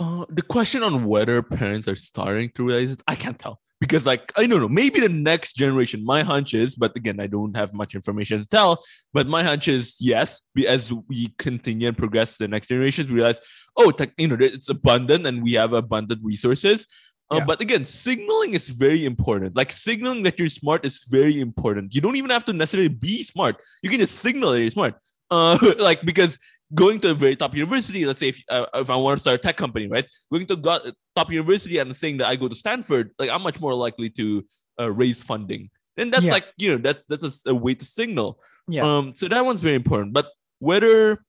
[0.00, 4.06] Uh, the question on whether parents are starting to realize it, I can't tell because,
[4.06, 4.68] like, I don't know.
[4.68, 6.02] Maybe the next generation.
[6.04, 8.82] My hunch is, but again, I don't have much information to tell.
[9.12, 10.40] But my hunch is yes.
[10.54, 13.40] we- As we continue and progress to the next generations, we realize,
[13.76, 16.86] oh, tech, you know, it's abundant and we have abundant resources.
[17.30, 17.44] Uh, Yeah.
[17.44, 19.54] But again, signaling is very important.
[19.54, 21.94] Like signaling that you're smart is very important.
[21.94, 23.56] You don't even have to necessarily be smart.
[23.82, 24.94] You can just signal that you're smart.
[25.30, 26.38] Uh, like because
[26.74, 29.34] going to a very top university, let's say if, uh, if I want to start
[29.40, 30.08] a tech company, right?
[30.32, 30.80] Going to go-
[31.16, 34.44] top university and saying that I go to Stanford, like I'm much more likely to
[34.80, 35.70] uh, raise funding.
[35.96, 36.32] And that's Yeah.
[36.32, 38.40] like you know that's that's a way to signal.
[38.68, 38.84] Yeah.
[38.86, 39.14] Um.
[39.16, 40.12] So that one's very important.
[40.12, 40.28] But
[40.60, 41.22] whether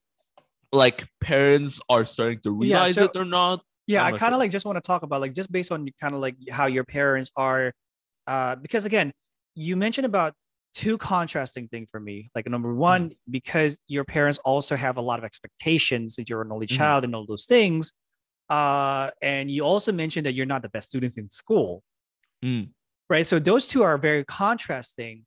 [0.72, 4.32] like parents are starting to Yeah, realize so- it or not, yeah I'm i kind
[4.32, 4.44] of sure.
[4.44, 6.84] like just want to talk about like just based on kind of like how your
[6.84, 7.72] parents are
[8.28, 9.12] uh because again
[9.56, 10.34] you mentioned about
[10.74, 15.18] two contrasting thing for me like number one because your parents also have a lot
[15.18, 16.76] of expectations that you're an only Mhm.
[16.76, 17.92] child and all those things
[18.48, 21.82] uh and you also mentioned that you're not the best students in school
[22.44, 22.70] Mm.
[23.08, 25.24] right so those two are very contrasting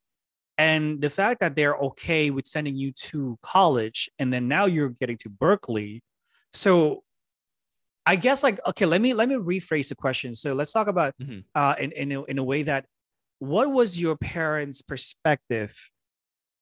[0.58, 4.90] and the fact that they're okay with sending you to college and then now you're
[4.90, 6.02] getting to berkeley
[6.54, 7.04] so
[8.06, 11.14] i guess like okay let me let me rephrase the question so let's talk about
[11.22, 11.44] Mhm.
[11.56, 12.86] uh in in a, in a way that
[13.40, 15.90] what was your parents perspective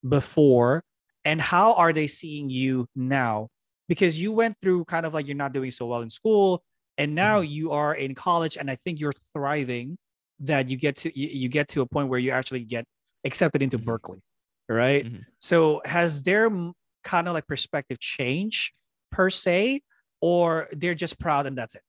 [0.08, 0.84] before
[1.24, 3.48] and how are they seeing you now
[3.88, 6.64] because you went through kind of like you're not doing so well in school
[6.98, 9.98] and now you are in college and i think you're thriving
[10.40, 12.86] that you get to you, you get to a point where you actually get
[13.24, 13.86] accepted into Mhm.
[13.86, 14.20] berkeley
[14.68, 15.26] right Mhm.
[15.40, 16.50] so has their
[17.04, 18.74] kind of like perspective change
[19.12, 19.82] per se
[20.22, 21.82] or they're just proud and that's it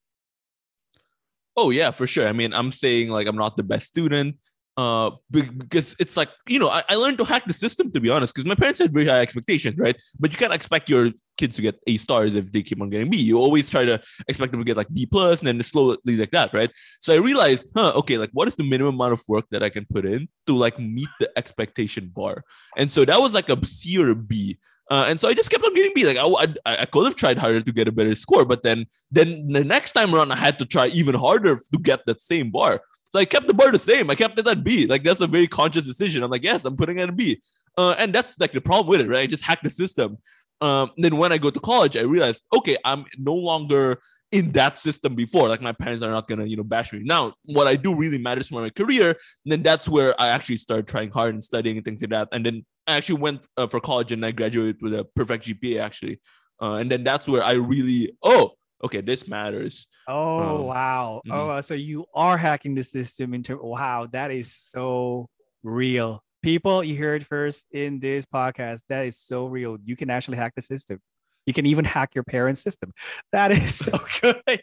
[1.57, 2.27] Oh yeah, for sure.
[2.27, 4.37] I mean, I'm saying like I'm not the best student.
[4.77, 8.11] Uh, because it's like you know, I, I learned to hack the system to be
[8.11, 8.35] honest.
[8.35, 9.95] Because my parents had very high expectations, right?
[10.19, 13.09] But you can't expect your kids to get A stars if they keep on getting
[13.09, 13.19] B.
[13.19, 16.33] You always try to expect them to get like B plus, and then slowly like
[16.33, 16.71] that, right?
[17.01, 19.69] So I realized, huh, okay, like what is the minimum amount of work that I
[19.69, 22.43] can put in to like meet the expectation bar?
[22.77, 24.59] And so that was like a C or a B.
[24.91, 26.05] Uh, and so I just kept on getting B.
[26.05, 26.27] Like I,
[26.67, 29.65] I, I could have tried harder to get a better score, but then then the
[29.65, 32.83] next time around I had to try even harder to get that same bar.
[33.15, 34.11] So I kept the bar the same.
[34.11, 34.89] I kept it at B.
[34.89, 36.25] Like that's a very conscious decision.
[36.25, 37.41] I'm like, yes, I'm putting it at B.
[37.79, 39.21] Uh, and that's like the problem with it, right?
[39.21, 40.19] I just hacked the system.
[40.61, 44.01] Um, then when I go to college, I realized, okay, I'm no longer
[44.33, 45.49] in that system before.
[45.49, 47.03] Like my parents are not gonna, you know, bash me.
[47.05, 49.17] Now, what I do really matters for my career.
[49.45, 52.31] then that's where I actually started trying hard and studying and things like that.
[52.33, 55.81] And then I actually went uh, for college and I graduated with a perfect GPA
[55.81, 56.21] actually.
[56.61, 59.87] Uh, and then that's where I really, oh, okay, this matters.
[60.07, 61.23] Oh Um, wow!
[61.27, 61.33] mhm.
[61.33, 64.07] Oh, so you are hacking the system into wow.
[64.13, 65.29] That is so
[65.63, 66.23] real.
[66.43, 68.81] People, you heard first in this podcast.
[68.89, 69.79] That is so real.
[69.83, 71.01] You can actually hack the system.
[71.47, 72.93] You can even hack your parents' system.
[73.33, 74.41] That is so good.
[74.47, 74.61] I,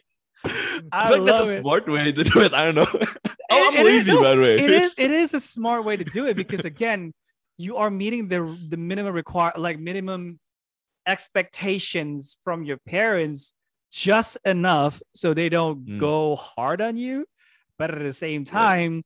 [0.92, 1.60] I like that's a it.
[1.62, 2.52] smart way to do it.
[2.54, 2.86] I don't know.
[2.92, 4.54] oh, I'm It- is- lazy, no, by the way.
[4.56, 4.92] It is.
[4.96, 7.12] It is a smart way to do it because again,
[7.58, 10.38] you are meeting the the minimum require like minimum
[11.06, 13.52] expectations from your parents
[13.92, 16.00] just enough so they don't Mm.
[16.00, 17.26] go hard on you,
[17.78, 19.04] but at the same time,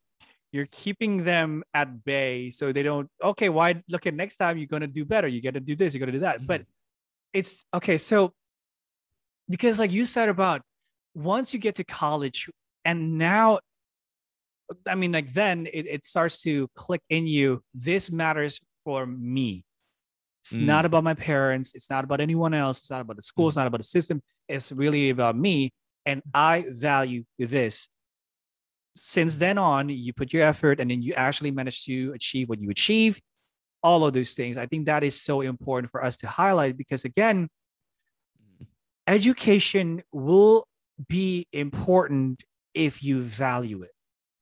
[0.52, 3.10] you're keeping them at bay so they don't.
[3.22, 3.82] Okay, why?
[3.88, 5.26] Look at next time you're gonna do better.
[5.28, 5.92] You got to do this.
[5.92, 6.46] You're gonna do that.
[6.46, 6.62] But
[7.32, 7.98] it's okay.
[7.98, 8.32] So
[9.48, 10.62] because like you said about
[11.14, 12.48] once you get to college
[12.84, 13.58] and now
[14.86, 19.64] i mean like then it, it starts to click in you this matters for me
[20.46, 20.66] it's Mm.
[20.66, 21.74] not about my parents.
[21.74, 22.78] It's not about anyone else.
[22.78, 23.48] It's not about the school.
[23.48, 24.22] It's not about the system.
[24.48, 25.72] It's really about me.
[26.04, 27.88] And i value this.
[28.94, 32.60] Since then on you put your effort and then you actually manage to achieve what
[32.60, 33.22] you achieved.
[33.82, 34.56] All of those things.
[34.56, 37.48] I think that is so important for us to highlight because again
[39.08, 40.66] education will
[41.08, 42.42] be important
[42.74, 43.90] if you value it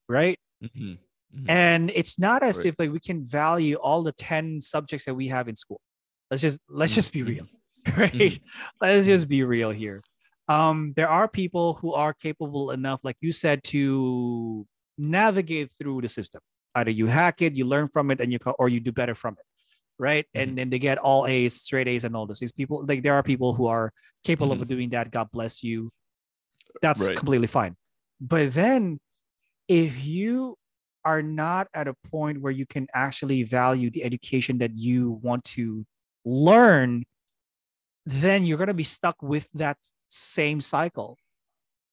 [0.07, 0.39] right?
[0.63, 0.97] Mhm.
[1.35, 1.49] Mhm.
[1.49, 2.67] and it's not as Right.
[2.67, 5.81] if like we can value all the 10 subjects that we have in school
[6.31, 7.45] let's just let's just be real
[7.97, 8.39] right?
[8.81, 10.01] Let's just be real here.
[10.47, 14.65] Um there are people who are capable enough like you said to
[14.97, 16.41] navigate through the system.
[16.75, 19.35] Either you hack it you learn from it and you or you do better from
[19.39, 19.45] it
[19.97, 20.25] right?
[20.25, 20.39] Mm-hmm.
[20.49, 23.13] and then they get all a's straight a's and all those these people like there
[23.15, 25.11] are people who are capable of doing that.
[25.11, 25.91] God bless you.
[26.81, 27.07] That's Mm-hmm.
[27.09, 27.17] Right.
[27.17, 27.75] completely fine.
[28.19, 28.99] But then
[29.67, 30.57] if you
[31.05, 35.43] are not at a point where you can actually value the education that you want
[35.43, 35.85] to
[36.25, 37.05] learn
[38.05, 39.77] then you're going to be stuck with that
[40.09, 41.17] same cycle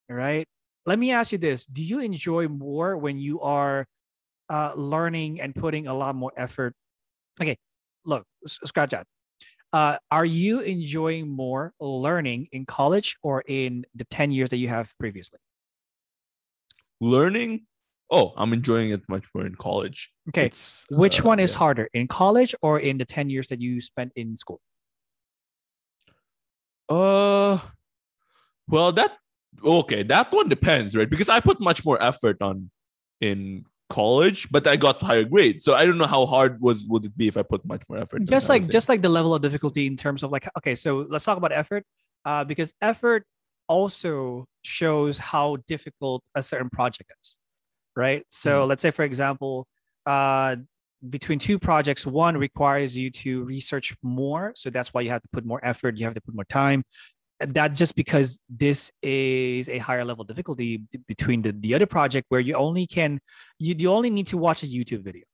[0.09, 0.49] right
[0.85, 3.87] let me ask you this do you enjoy more when you are
[4.53, 6.75] uh, learning and putting a lot more effort.
[7.41, 7.57] Okay,
[8.05, 9.07] look, scratch that.
[9.73, 14.69] Uh, are you enjoying more learning in college or in the 10 years that you
[14.69, 15.39] have previously?
[17.01, 17.63] Learning.
[18.13, 20.13] Oh, I'm enjoying it much more in college.
[20.29, 20.45] Okay.
[20.47, 21.59] It's, Which uh, one is yeah.
[21.59, 24.61] harder, in college or in the 10 years that you spent in school?
[26.91, 27.59] Uh,
[28.69, 29.13] well, that
[29.65, 30.03] okay.
[30.03, 31.09] That one depends, right?
[31.09, 32.71] Because I put much more effort on
[33.23, 35.65] in college, but I got higher grades.
[35.65, 37.99] So I don't know how hard was would it be if I put much more
[37.99, 38.25] effort.
[38.25, 41.25] just like just like the level of difficulty in terms of like okay so let's
[41.25, 41.85] talk about effort
[42.25, 43.25] uh because effort
[43.69, 47.39] also shows how difficult a certain project is
[47.97, 48.69] right so Mhm.
[48.69, 49.67] let's say for example
[50.07, 50.57] uh
[51.11, 55.29] between two projects one requires you to research more so that's why you have to
[55.33, 56.83] put more effort you have to put more time
[57.41, 62.41] that's just because this is a higher level difficulty between the, the other project where
[62.41, 63.19] you only can
[63.59, 65.25] you, you only need to watch a youtube video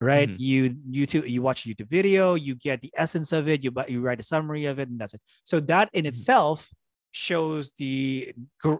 [0.00, 0.36] right Mhm.
[0.38, 4.00] you youtube you watch a youtube video you get the essence of it you you
[4.00, 6.08] write a summary of it and that's it so that in Mhm.
[6.08, 6.70] itself
[7.14, 8.34] shows the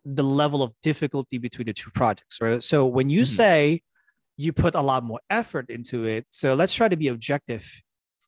[0.04, 3.26] the level of difficulty between the two projects right so when you Mhm.
[3.26, 3.80] say
[4.36, 7.64] you put a lot more effort into it so let's try to be objective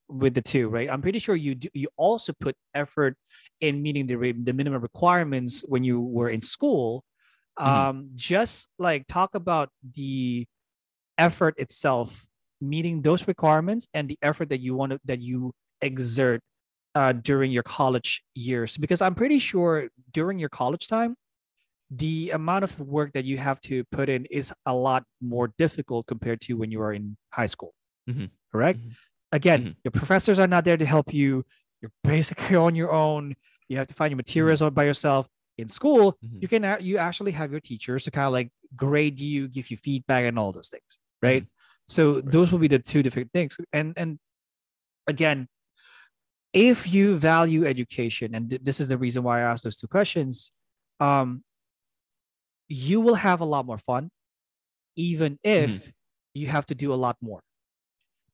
[0.08, 3.16] with the two right i'm pretty sure you do, you also put effort
[3.60, 7.04] in meeting the the minimum requirements when you were in school
[7.58, 7.66] Mhm.
[7.66, 10.46] um just like talk about the
[11.18, 12.26] effort itself
[12.60, 15.52] meeting those requirements and the effort that you want to that you
[15.82, 16.40] exert
[16.98, 18.70] uh, during your college years?
[18.84, 19.74] Because i'm pretty sure
[20.18, 21.12] during your college time
[21.90, 25.02] the amount of work that you have to put in is a lot
[25.34, 27.04] more difficult compared to when you are in
[27.38, 27.72] high school
[28.10, 28.30] Mhm.
[28.52, 28.80] correct?
[28.80, 28.92] Mhm.
[29.32, 29.76] again Mhm.
[29.84, 31.44] your professors are not there to help you.
[31.82, 33.36] You're basically on your own.
[33.68, 35.24] You have to find your materials all by yourself.
[35.62, 36.38] In school Mhm.
[36.42, 38.50] you can you actually have your teachers to kind of like
[38.84, 40.92] grade you give you feedback and all those things
[41.28, 41.44] right?
[41.96, 42.02] So
[42.34, 43.52] those will be the two different things.
[43.78, 44.10] And and
[45.14, 45.48] again
[46.52, 49.88] if you value education and th- this is the reason why i asked those two
[49.88, 50.52] questions
[51.00, 51.42] um
[52.68, 54.10] you will have a lot more fun
[54.96, 55.92] even if
[56.34, 57.40] you have to do a lot more.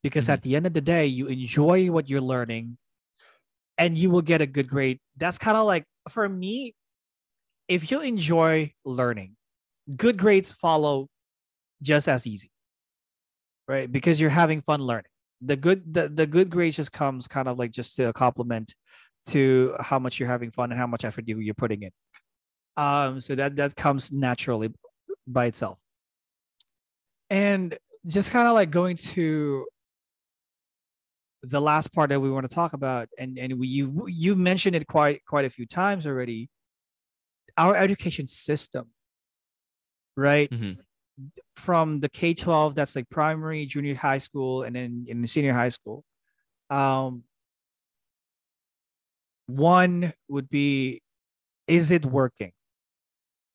[0.03, 0.33] Because Mhm.
[0.35, 2.79] at the end of the day you enjoy what you're learning
[3.79, 4.99] and you will get a good grade.
[5.17, 6.75] That's kind of like for me
[7.69, 9.37] if you enjoy learning
[9.97, 11.09] good grades follow
[11.83, 12.51] just as easy
[13.69, 13.91] right?
[13.91, 15.12] Because you're having fun learning
[15.45, 18.75] the good the, the good grades just comes kind of like just to compliment
[19.29, 21.91] to how much you're having fun and how much effort you, you're putting in.
[22.77, 24.71] Um so that that comes naturally
[25.27, 25.81] by itself.
[27.31, 27.77] And
[28.07, 29.67] just kind of like going to
[31.43, 34.77] the last part that we want to talk about and and we, you you mentioned
[34.77, 36.49] it quite quite a few times already
[37.57, 38.91] our education system
[40.17, 40.51] right?
[40.51, 40.79] Mhm.
[41.57, 45.69] From the K-12 that's like primary, junior high school, and then in the senior high
[45.69, 46.05] school.
[46.71, 47.25] Um,
[49.47, 51.03] one would be,
[51.69, 52.53] is it working?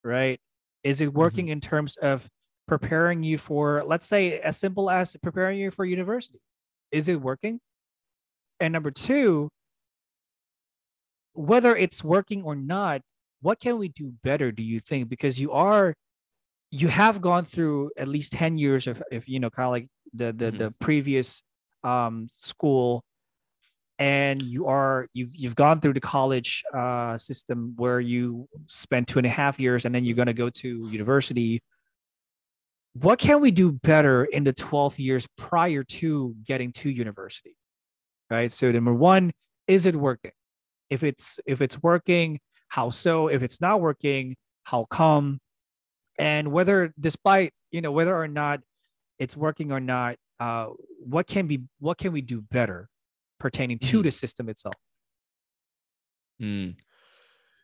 [0.03, 0.39] Right?
[0.84, 2.30] Is it working in terms of
[2.68, 6.39] preparing you for, let's say, as simple as preparing you for university?
[6.91, 7.60] Is it working?
[8.60, 9.49] And number two,
[11.34, 13.01] whether it's working or not,
[13.41, 14.51] what can we do better?
[14.51, 15.10] Do you think?
[15.10, 15.93] Because you are
[16.72, 19.88] you have gone through at least 10 years of if you know kind of like
[20.13, 20.57] the the, Mhm.
[20.59, 21.43] the previous
[21.84, 23.03] um school
[23.99, 29.20] and you are you you've gone through the college uh system where you spent two
[29.20, 31.61] and a half years and then you're going to go to university.
[32.93, 37.55] What can we do better in the 12 years prior to getting to university?
[38.30, 38.51] Right?
[38.51, 39.32] So number one
[39.68, 40.32] is it working?
[40.89, 42.39] If it's if it's working
[42.70, 43.28] how so?
[43.28, 45.39] If it's not working how come
[46.18, 48.61] and whether despite you know whether or not
[49.20, 50.68] it's working or not uh
[50.99, 52.89] what can be what can we do better
[53.39, 54.03] pertaining to Mhm.
[54.03, 54.76] the system itself
[56.41, 56.78] Mm.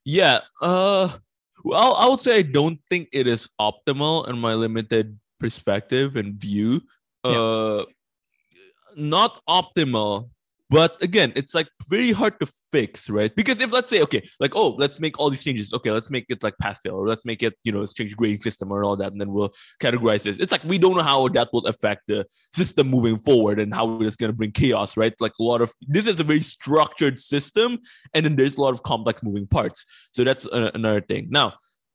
[0.05, 0.39] Yeah.
[0.61, 1.17] Uh
[1.63, 6.33] well, I would say I don't think it is optimal in my limited perspective and
[6.35, 6.81] view.
[7.23, 7.85] Uh
[8.95, 10.29] not optimal,
[10.73, 13.33] but again, it's like very hard to fix, right?
[13.35, 15.71] Because if let's say, okay, like, oh, let's make all these changes.
[15.71, 18.09] Okay, let's make it like pass fail, or let's make it, you know, let's change
[18.09, 20.39] the grading system or all that, and then we'll categorize this.
[20.39, 24.01] It's like we don't know how that will affect the system moving forward and how
[24.01, 25.13] it's to bring chaos, right?
[25.19, 27.77] Like a lot of this is a very structured system,
[28.15, 29.85] and then there's a lot of complex moving parts.
[30.13, 31.27] So that's a- another thing.
[31.29, 31.53] Now,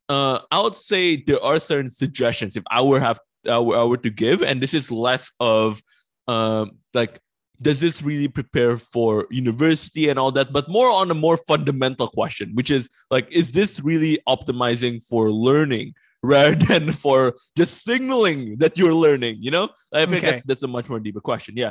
[0.08, 3.82] uh, I would say there are certain suggestions if I were have I were, I
[3.82, 5.82] were to give, and this is less of
[6.28, 7.20] um like
[7.60, 12.06] does this really prepare for university and all that but more on a more fundamental
[12.08, 15.92] question which is like is this really optimizing for learning
[16.22, 19.36] rather than for just signaling that you're learning.
[19.40, 20.30] You know, I think Okay.
[20.32, 21.56] that's that's a much more deeper question.
[21.56, 21.70] Yeah.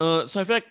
[0.00, 0.66] Uh, so I feel like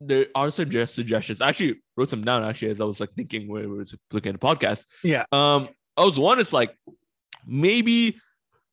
[0.00, 1.40] there are some just suggestions.
[1.42, 4.32] I actually wrote some down actually as I was like thinking when we were looking
[4.34, 4.86] at the podcast.
[5.04, 5.24] Yeah.
[5.30, 6.74] Um, I was one is like
[7.46, 8.18] maybe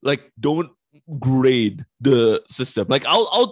[0.02, 0.72] like don't
[1.20, 2.88] grade the system.
[2.90, 3.52] Like I'll I'll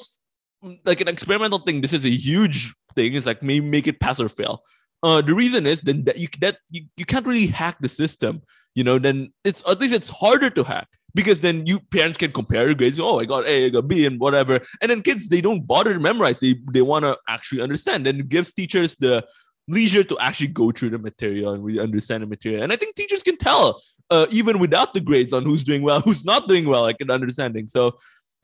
[0.86, 1.82] like an experimental thing.
[1.82, 3.14] This is a huge thing.
[3.14, 4.64] It's like maybe make it pass or fail.
[5.04, 8.42] Uh, the reason is then that you that you, you can't really hack the system.
[8.74, 12.32] You know, then it's at least it's harder to hack because then you parents can
[12.32, 13.00] compare your grades.
[13.00, 14.60] Oh, I got A, I got B, and whatever.
[14.82, 16.40] And then kids they don't bother to memorize.
[16.40, 18.08] They they want to actually understand.
[18.08, 19.26] And it gives teachers the
[19.68, 22.64] leisure to actually go through the material and really understand the material.
[22.64, 26.00] And I think teachers can tell uh, even without the grades on who's doing well,
[26.06, 27.68] who's not doing well, like an understanding.
[27.68, 27.98] So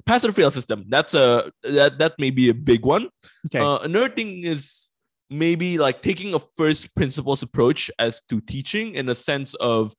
[0.05, 0.85] pass or fail system.
[0.89, 3.09] That's a that that may be a big one.
[3.47, 3.59] Okay.
[3.59, 4.89] Uh, another thing is
[5.29, 9.95] maybe like taking a first principles approach as to teaching in a sense of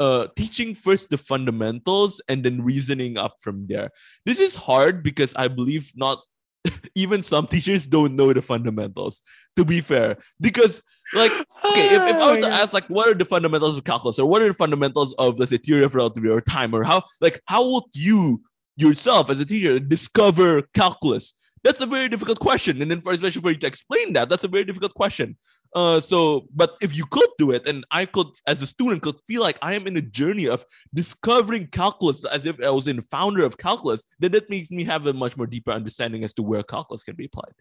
[0.00, 3.90] uh teaching first the fundamentals and then reasoning up from there.
[4.26, 6.18] This is hard because I believe not
[6.94, 9.22] even some teachers don't know the fundamentals
[9.56, 10.82] to be fair because
[11.14, 11.32] like
[11.64, 14.26] okay if, if i were to ask like what are the fundamentals of calculus or
[14.26, 17.40] what are the fundamentals of let's say theory of relativity or time or how like
[17.46, 18.42] how would you
[18.76, 21.34] yourself as a teacher discover calculus?
[21.62, 24.44] That's a very difficult question and then for especially for you to explain that that's
[24.44, 25.36] a very difficult question.
[25.74, 29.18] Uh so but if you could do it and i could as a student could
[29.26, 30.64] feel like i am in a journey of
[30.94, 35.06] discovering calculus as if i was in founder of calculus then that makes me have
[35.08, 37.54] a much more deeper understanding as to where calculus can be applied.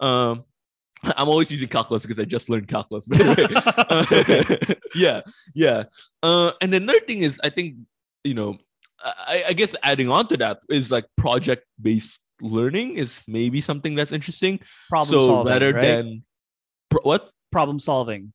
[0.00, 0.44] Um
[1.04, 3.06] i'm always using calculus because i just learned calculus.
[3.06, 4.70] By the way.
[4.70, 5.20] Uh, yeah
[5.54, 5.84] yeah.
[6.22, 7.76] Uh and another thing is i think
[8.24, 8.58] you know
[9.04, 13.94] I, I guess adding on to that is like project based learning is maybe something
[13.94, 14.60] that's interesting.
[14.88, 15.52] Problem so solving.
[15.52, 15.82] rather right?
[15.82, 16.24] than
[16.90, 18.32] pro- what problem solving.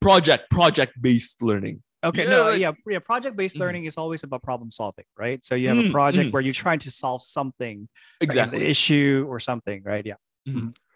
[0.00, 1.82] project project based learning.
[2.04, 2.98] Okay, Yeah, no, like- yeah, yeah.
[3.00, 3.60] Project-based Mhm.
[3.60, 5.44] learning is always about problem solving, right?
[5.44, 6.32] So you have a Mm, project mm.
[6.32, 7.88] where you're trying to solve something,
[8.20, 8.64] Exactly.
[8.66, 10.04] issue or something, right?
[10.06, 10.14] Yeah.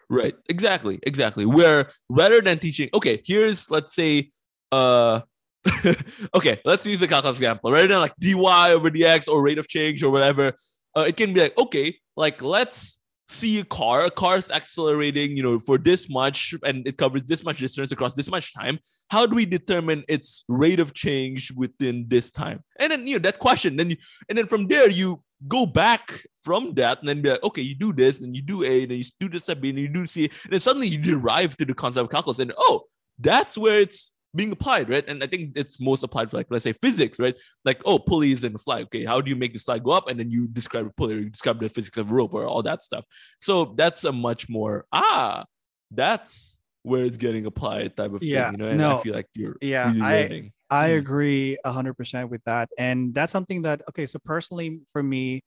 [0.09, 0.35] Right.
[0.47, 0.99] Exactly.
[1.03, 1.45] Exactly.
[1.45, 4.31] Where rather than teaching, okay, here's let's say,
[4.71, 5.21] uh,
[6.35, 7.71] okay, let's use the calculus example.
[7.71, 10.53] Right now, like dy over dx or rate of change or whatever,
[10.95, 12.97] uh, it can be like, okay, like let's
[13.31, 14.05] see a car.
[14.05, 17.91] A car is accelerating, you know, for this much, and it covers this much distance
[17.91, 18.79] across this much time.
[19.09, 22.63] How do we determine its rate of change within this time?
[22.79, 23.77] And then you know that question.
[23.77, 23.97] Then you
[24.29, 27.75] and then from there you go back from that and then be like, okay, you
[27.75, 30.25] do this, and you do A, and then you do this and you do C,
[30.25, 32.83] and then suddenly you derive to the concept of calculus, and oh,
[33.19, 35.03] that's where it's being applied, right?
[35.07, 37.39] And I think it's most applied for like let's say physics, right?
[37.65, 38.81] Like oh, pulleys and fly.
[38.83, 40.07] Okay, how do you make the slide go up?
[40.09, 42.63] And then you describe a pulley, or you describe the physics of rope, or all
[42.63, 43.05] that stuff.
[43.39, 45.45] So that's a much more ah,
[45.91, 48.67] that's where it's getting applied type of Yeah, thing, you know.
[48.71, 50.51] And I feel like you're yeah, really I- learning.
[50.69, 50.97] I Mm.
[50.99, 54.05] agree hundred percent with that, and that's something that okay.
[54.05, 55.43] So personally, for me,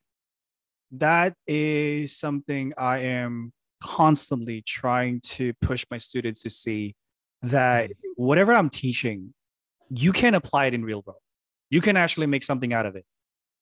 [0.93, 6.95] that is something I am constantly trying to push my students to see
[7.51, 9.35] that whatever I'm teaching,
[9.91, 11.21] you can apply it in real world.
[11.71, 13.05] You can actually make something out of it.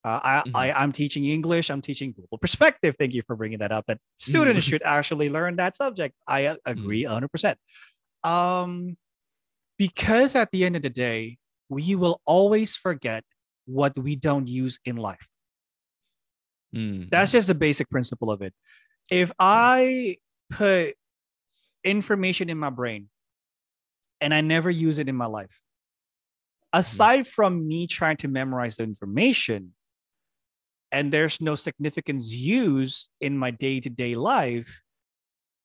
[0.04, 0.50] Uh, I, Mhm.
[0.54, 1.70] I I'm teaching English.
[1.70, 2.96] I'm teaching global perspective.
[2.98, 3.86] Thank you for bringing that up.
[3.86, 4.70] That students Mhm.
[4.70, 6.16] should actually learn that subject.
[6.26, 7.58] I uh, agree hundred percent.
[8.24, 8.96] Um,
[9.78, 13.24] because at the end of the day, we will always forget
[13.64, 15.30] what we don't use in life.
[16.74, 17.10] Mm.
[17.10, 18.54] That's just the basic principle of it.
[19.10, 20.18] If I
[20.50, 20.94] put
[21.84, 23.08] information in my brain
[24.22, 25.62] and I never use it in my life,
[26.72, 29.74] aside from me trying to memorize the information,
[30.90, 34.82] and there's no significance used in my day to day life,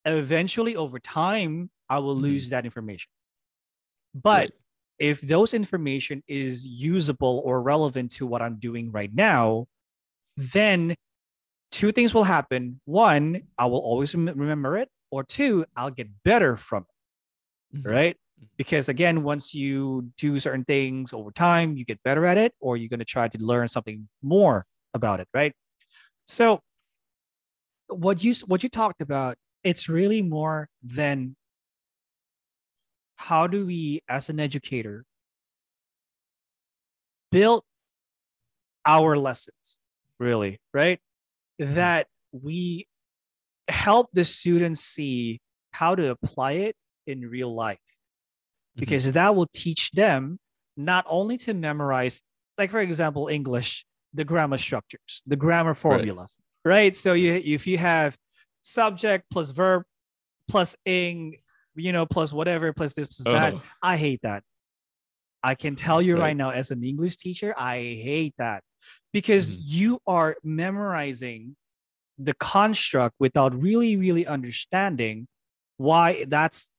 [0.06, 2.22] eventually over time, I will Mhm.
[2.22, 3.12] lose that information.
[4.14, 4.54] But Right.
[5.00, 9.68] if those information is usable or relevant to what I'm doing right now,
[10.38, 10.96] then
[11.72, 12.82] two things will happen.
[12.86, 16.96] One, I will always remember it, or two, I'll get better from it,
[17.78, 17.90] Mhm.
[17.90, 18.18] right?
[18.58, 22.78] Because again, once you do certain things over time, you get better at it, or
[22.78, 25.54] you're going to try to learn something more about it, right?
[26.26, 26.62] So,
[27.88, 31.36] what you what you talked about, it's really more than
[33.16, 35.04] how do we, as an educator,
[37.32, 37.64] build
[38.86, 39.80] our lessons,
[40.20, 41.00] really, right?
[41.60, 41.76] Mm-hmm.
[41.76, 42.88] That we
[43.68, 46.76] help the students see how to apply it
[47.06, 47.80] in real life
[48.78, 48.80] Mhm.
[48.80, 50.40] because that will teach them
[50.76, 52.22] not only to memorize
[52.58, 56.28] like for example english the grammar structures the grammar formula
[56.64, 58.18] right, so you if you have
[58.62, 59.84] subject plus verb
[60.48, 61.38] plus ing
[61.76, 63.62] you know plus whatever plus this plus that Oh.
[63.82, 64.44] i hate that
[65.44, 66.36] I can tell you right, Right.
[66.38, 68.64] now, as an English teacher, I hate that
[69.14, 69.62] because Mhm.
[69.64, 71.56] you are memorizing
[72.18, 75.28] the construct without really, really understanding
[75.78, 76.70] why that's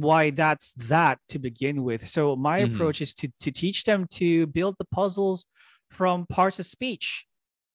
[0.00, 2.06] why that's that to begin with.
[2.08, 2.74] So my Mhm.
[2.74, 5.46] approach is to to teach them to build the puzzles
[5.90, 7.26] from parts of speech.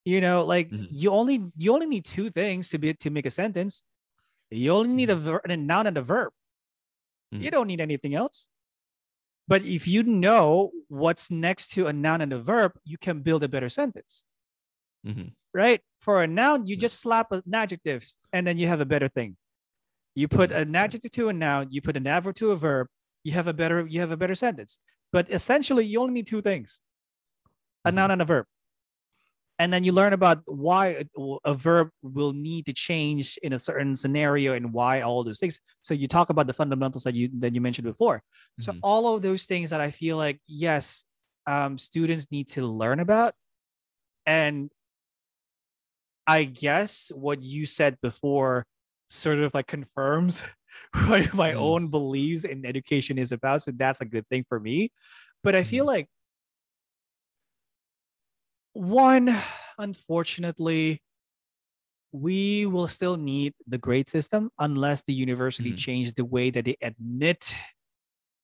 [0.05, 0.87] You know, like Mhm.
[0.91, 3.83] you only you only need two things to be to make a sentence.
[4.51, 6.33] You only need a, ver- a noun and a verb.
[7.31, 7.51] You Mhm.
[7.51, 8.47] don't need anything else.
[9.47, 13.43] But if you know what's next to a noun and a verb, you can build
[13.43, 14.23] a better sentence,
[15.05, 15.33] Mhm.
[15.53, 15.81] right?
[15.99, 19.37] For a noun, you just slap an adjective and then you have a better thing.
[20.15, 22.87] You put an adjective to a noun, you put an adverb to a verb,
[23.23, 24.79] you have a better you have a better sentence.
[25.11, 26.81] But essentially, you only need two things:
[27.85, 27.91] a Mhm.
[27.91, 28.45] noun and a verb.
[29.59, 31.05] And then you learn about why
[31.45, 35.59] a- verb will need to change in a certain scenario and why all those things.
[35.83, 38.23] So you talk about the fundamentals that you that you mentioned before.
[38.59, 38.81] So Mhm.
[38.81, 41.05] all of those things that I feel like yes,
[41.45, 43.35] um, students need to learn about,
[44.25, 44.71] and
[46.27, 48.65] I guess what you said before
[49.11, 50.43] sort of like confirms
[51.07, 51.55] what my Mm.
[51.55, 53.63] own beliefs in education is about.
[53.63, 54.91] So that's a good thing for me.
[55.43, 55.87] But I feel Mhm.
[55.87, 56.07] like
[58.73, 59.35] one,
[59.77, 61.01] unfortunately,
[62.11, 65.73] we will still need the grade system unless the university Mhm.
[65.73, 67.53] change the way that they admit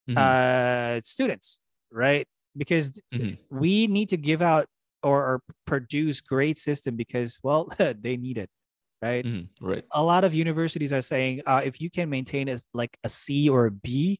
[0.08, 0.38] Mhm.
[0.38, 1.60] uh, students,
[1.92, 2.28] right?
[2.56, 3.38] Because Mhm.
[3.50, 4.68] we need to give out
[5.04, 8.50] or, or produce grade system because well they need it,
[9.02, 9.26] right?
[9.26, 9.50] Mhm.
[9.62, 9.86] Right.
[9.94, 13.50] A lot of universities are saying uh, if you can maintain a, like a C
[13.50, 14.20] or a B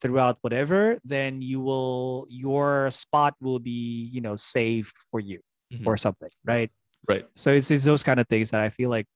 [0.00, 5.40] throughout whatever, then you will your spot will be you know saved for you
[5.70, 5.86] Mhm.
[5.86, 6.70] or something, right?
[7.08, 7.26] Right.
[7.36, 9.06] So it's, it's those kind of things that I feel like,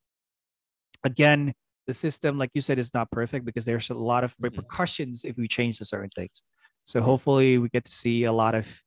[1.04, 1.54] again,
[1.86, 4.42] the system, like you said, is not perfect because there's a lot of Mhm.
[4.44, 6.42] repercussions if we change to certain things.
[6.84, 8.82] So hopefully we get to see a lot of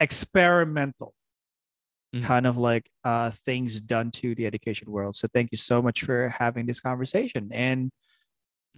[0.00, 1.14] experimental
[2.14, 2.22] Mhm.
[2.24, 5.16] kind of like uh, things done to the education world.
[5.16, 7.50] So thank you so much for having this conversation.
[7.52, 7.90] And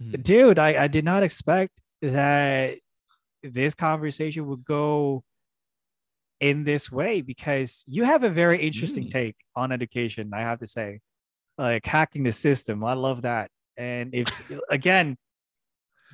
[0.01, 0.23] Mhm.
[0.23, 2.77] dude, I, I did not expect that
[3.41, 5.23] this conversation would go
[6.39, 9.11] in this way because you have a very interesting Mm.
[9.11, 10.99] take on education, I have to say.
[11.57, 12.83] Like hacking the system.
[12.83, 13.49] I love that.
[13.77, 14.27] And if
[14.69, 15.17] again,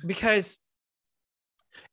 [0.06, 0.60] because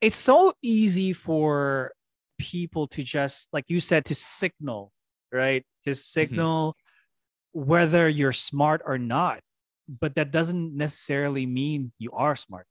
[0.01, 1.91] it's so easy for
[2.37, 4.91] people to just like you said to signal,
[5.31, 5.63] right?
[5.85, 6.75] To signal
[7.53, 9.41] whether you're smart or not.
[9.89, 12.67] But that doesn't necessarily mean you are smart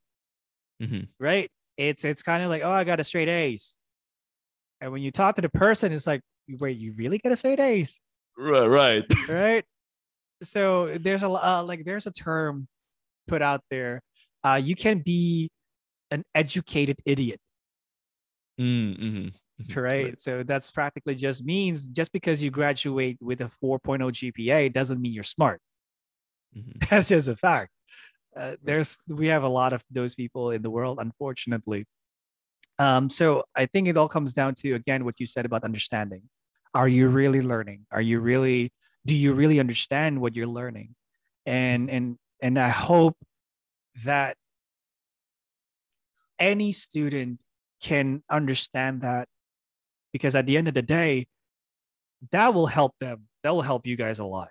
[0.83, 1.09] Mhm.
[1.19, 1.51] right?
[1.79, 3.79] It's it's kind of like, oh, I got a straight A's.
[4.81, 6.21] And when you talk to the person, it's like,
[6.61, 7.99] wait, you really got a straight A's,
[8.37, 8.67] Right.
[8.67, 9.05] Right.
[9.29, 9.65] right?
[10.43, 12.69] So there's a uh, like there's a term
[13.27, 14.03] put out there.
[14.45, 15.49] Uh, you can be
[16.11, 17.41] an educated idiot,
[18.61, 19.67] Mm, mhm.
[19.69, 19.83] Mhm.
[19.83, 20.21] right?
[20.21, 25.13] So that's practically just means just because you graduate with a 4.0 GPA doesn't mean
[25.13, 25.61] you're smart.
[26.57, 26.81] Mhm.
[26.91, 27.71] That's just a fact.
[28.37, 31.87] Uh, there's we have a lot of those people in the world, unfortunately.
[32.79, 36.23] Um, so I think it all comes down to again what you said about understanding.
[36.75, 37.87] Are you really learning?
[37.93, 38.73] Are you really
[39.07, 40.95] do you really understand what you're learning?
[41.47, 43.17] And and and I hope
[44.05, 44.37] that
[46.39, 47.41] any student
[47.81, 49.29] can understand that
[50.17, 51.27] because at the end of the day,
[52.33, 53.29] that will help them.
[53.43, 54.51] That will help you guys a lot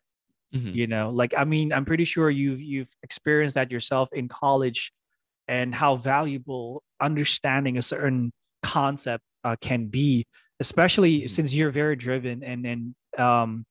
[0.54, 0.76] Mhm.
[0.76, 4.94] you know like i mean i'm pretty sure you've you've experienced that yourself in college
[5.48, 8.32] and how valuable understanding a certain
[8.64, 10.26] concept uh, can be
[10.60, 11.32] especially Mhm.
[11.32, 13.66] since you're very driven and and um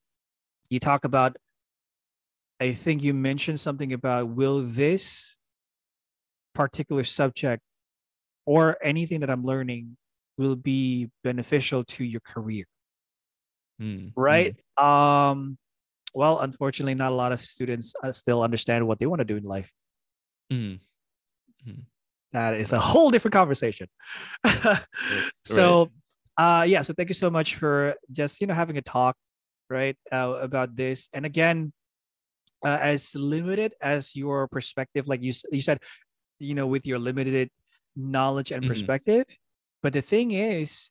[0.71, 1.37] you talk about
[2.61, 5.37] i think you mentioned something about will this
[6.55, 7.63] particular subject
[8.47, 9.97] or anything that i'm learning
[10.37, 12.65] will be beneficial to your career.
[13.81, 14.55] Mm, right?
[14.79, 15.59] um
[16.15, 19.37] well unfortunately not a lot of students uh, still understand what they want to do
[19.37, 19.71] in life.
[21.67, 21.87] Mhm.
[22.33, 23.89] that is a whole different conversation.
[25.45, 25.91] So
[26.37, 29.17] uh yeah so thank you so much for just you know having a talk
[29.71, 31.09] right uh, about this.
[31.13, 31.73] And again
[32.65, 35.79] uh, as limited as your perspective like you you said
[36.41, 37.51] you know with your limited
[37.97, 38.69] knowledge and Mhm.
[38.69, 39.27] perspective
[39.85, 40.91] but the thing is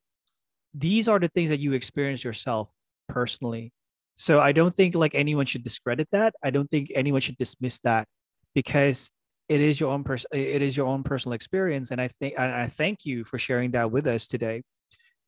[0.73, 2.71] these are the things that you experience yourself
[3.09, 3.73] personally.
[4.15, 6.35] So i don't think like anyone should discredit that.
[6.43, 8.07] I don't think anyone should dismiss that
[8.55, 9.09] because
[9.49, 11.91] it is your own pers- it is your own personal experience.
[11.91, 14.63] And i think i thank you for sharing that with us today.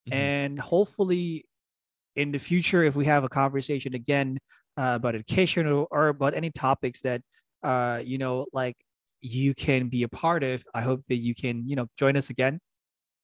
[0.09, 0.13] Mhm.
[0.13, 1.45] and hopefully
[2.15, 4.37] in the future if we have a conversation again
[4.77, 7.21] uh, about education or, or about any topics that
[7.63, 8.75] uh you know like
[9.21, 12.29] you can be a part of i hope that you can you know join us
[12.29, 12.59] again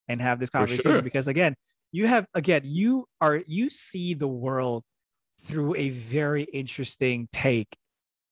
[0.07, 1.01] and have this conversation sure.
[1.01, 1.55] because again,
[1.91, 4.83] you have again, you are you see the world
[5.43, 7.77] through a very interesting take.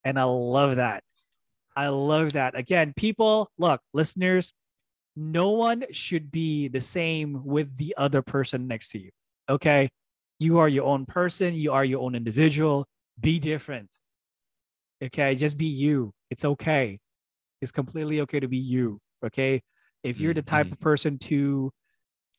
[0.03, 1.03] And I love that.
[1.75, 2.57] I love that.
[2.57, 4.53] Again, people, look, listeners,
[5.15, 9.11] no one should be the same with the other person next to you.
[9.49, 9.89] Okay.
[10.39, 12.85] You are your own person, you are your own individual.
[13.19, 13.89] Be different.
[15.03, 15.35] Okay.
[15.35, 16.13] Just be you.
[16.29, 16.99] It's okay.
[17.61, 18.99] It's completely okay to be you.
[19.25, 19.61] Okay.
[20.03, 20.71] If you're the type Mhm.
[20.73, 21.71] of person to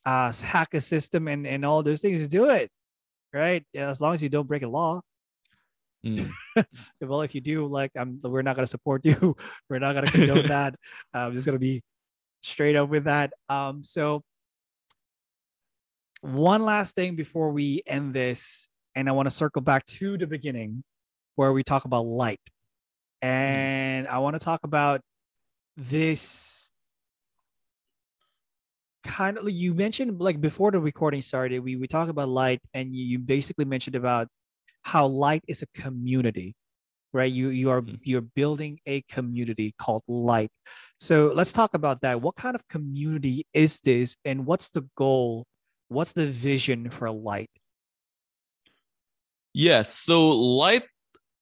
[0.05, 2.71] uh, hack a system and, and all those things, do it.
[3.33, 3.65] Right.
[3.73, 5.01] Yeah, as long as you don't break a law.
[6.05, 6.31] Mm.
[7.01, 9.35] Well, if you do, like, I'm, we're not going to support you.
[9.69, 10.75] We're not going to condone that.
[11.13, 11.83] I'm just going to be
[12.41, 13.33] straight up with that.
[13.49, 14.23] Um, so,
[16.21, 20.27] one last thing before we end this, and I want to circle back to the
[20.27, 20.83] beginning
[21.35, 22.39] where we talk about Lite.
[23.21, 25.01] And I want to talk about
[25.77, 26.60] this
[29.03, 32.95] kind of you mentioned like before the recording started we we talk about Lite and
[32.95, 34.27] you, you basically mentioned about
[34.83, 36.55] how Lite is a community
[37.13, 37.99] right you you are Mhm.
[38.03, 40.51] you're building a community called Lite
[40.99, 45.45] so let's talk about that what kind of community is this and what's the goal
[45.89, 47.49] what's the vision for Lite
[49.53, 49.93] Yes.
[49.93, 50.87] So Lite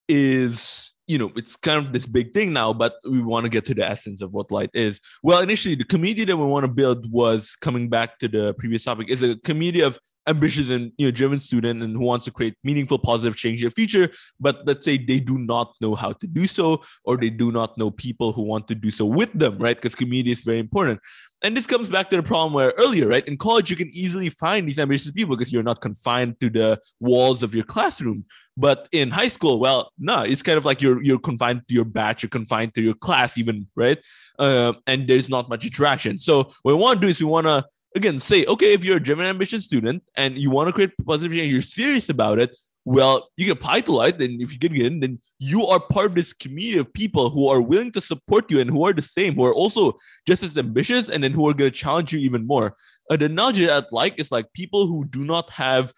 [0.07, 3.66] is, you know, it's kind of this big thing now, but we want to get
[3.66, 5.01] to the essence of what Lite is.
[5.24, 8.84] Well, initially, the community that we want to build was coming back to the previous
[8.84, 9.97] topic is a community of
[10.28, 13.68] ambitious and you know driven student and who wants to create meaningful positive change in
[13.68, 17.32] the future but let's say they do not know how to do so or they
[17.32, 20.41] do not know people who want to do so with them right because community is
[20.41, 20.99] very important
[21.41, 23.26] and this comes back to the problem where earlier, right?
[23.26, 26.82] In college, you can easily find these ambitious people because you're not confined to the
[26.99, 28.26] walls of your classroom.
[28.60, 31.86] But in high school, well, no, it's kind of like you're you're confined to your
[31.86, 33.99] batch, you're confined to your class, even right?
[34.38, 36.18] Uh, and there's not much interaction.
[36.20, 38.97] So what we want to do is we want to again say, okay, if you're
[38.97, 42.51] a driven, ambitious student and you want to create positive change, you're serious about it.
[42.84, 46.07] Well, you can apply to Lite, and if you get in, then you are part
[46.07, 49.10] of this community of people who are willing to support you and who are the
[49.18, 49.93] same, who are also
[50.26, 52.76] just as ambitious and then who are going to challenge you even more.
[53.10, 55.93] Uh, the analogy that I like is like people who do not have.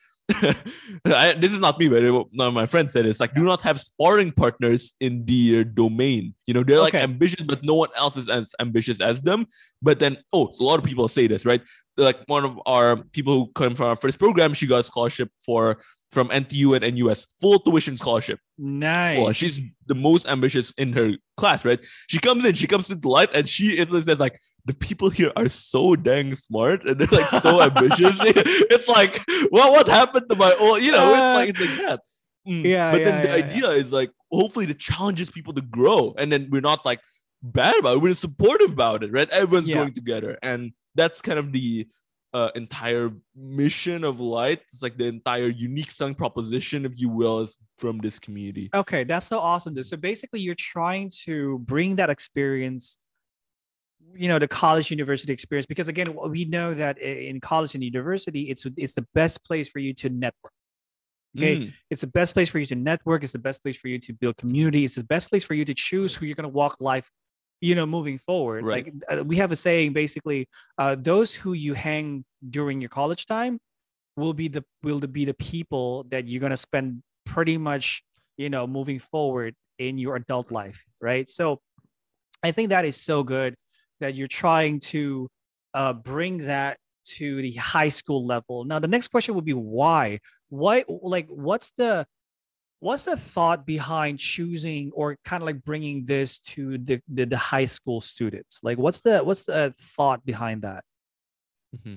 [1.05, 3.61] I, this is not me, but it- no, my friend said it's like do not
[3.61, 6.33] have sparring partners in their domain.
[6.47, 9.45] You know, they're like ambitious, but no one else is as ambitious as them.
[9.81, 11.61] But then, oh, a lot of people say this, right?
[11.97, 15.29] Like one of our people who came from our first program, she got a scholarship
[15.45, 18.37] for from NTU and NUS, full tuition scholarship.
[18.57, 19.31] nice Full.
[19.31, 21.79] She's the most ambitious in her class, right?
[22.07, 25.49] She comes in, she comes into Lite, and she says like, "The people here are
[25.49, 30.53] so dang smart, and they're like so ambitious." it's like, well, what happened to my
[30.59, 30.81] old?
[30.81, 31.99] You know, it's like it's like that.
[32.47, 32.63] Mm.
[32.65, 33.45] Yeah, but then yeah, the yeah, yeah.
[33.45, 36.99] idea is like, hopefully, it challenges people to grow, and then we're not like
[37.43, 38.01] bad about it.
[38.01, 39.29] We're supportive about it, right?
[39.29, 39.75] Everyone's Yeah.
[39.75, 41.87] going together, and that's kind of the
[42.33, 44.61] uh, entire mission of Lite.
[44.71, 48.69] It's like the entire unique selling proposition, if you will, is from this community.
[48.73, 49.73] Okay, that's so awesome.
[49.73, 49.85] dude.
[49.85, 52.97] So basically, you're trying to bring that experience,
[54.15, 58.43] you know, the college university experience, because again, we know that in college and university,
[58.49, 60.53] it's it's the best place for you to network.
[61.37, 63.23] Okay, Mm, it's the best place for you to network.
[63.23, 64.83] It's the best place for you to build community.
[64.83, 67.09] It's the best place for you to choose who you're going to walk life,
[67.61, 68.65] you know, moving forward.
[68.65, 68.85] Right.
[68.85, 73.27] Like uh, we have a saying, basically, uh, those who you hang during your college
[73.27, 73.59] time
[74.17, 78.03] will be the will be the people that you're going to spend pretty much,
[78.37, 81.29] you know, moving forward in your adult life, right?
[81.29, 81.61] So,
[82.43, 83.55] I think that is so good
[84.01, 85.29] that you're trying to
[85.73, 88.65] uh, bring that to the high school level.
[88.65, 90.19] Now, the next question would be why?
[90.49, 92.05] Why, like, what's the
[92.79, 97.37] what's the thought behind choosing or kind of like bringing this to the, the the
[97.37, 98.59] high school students?
[98.61, 100.83] Like, what's the what's the thought behind that?
[101.75, 101.95] mm-hmm.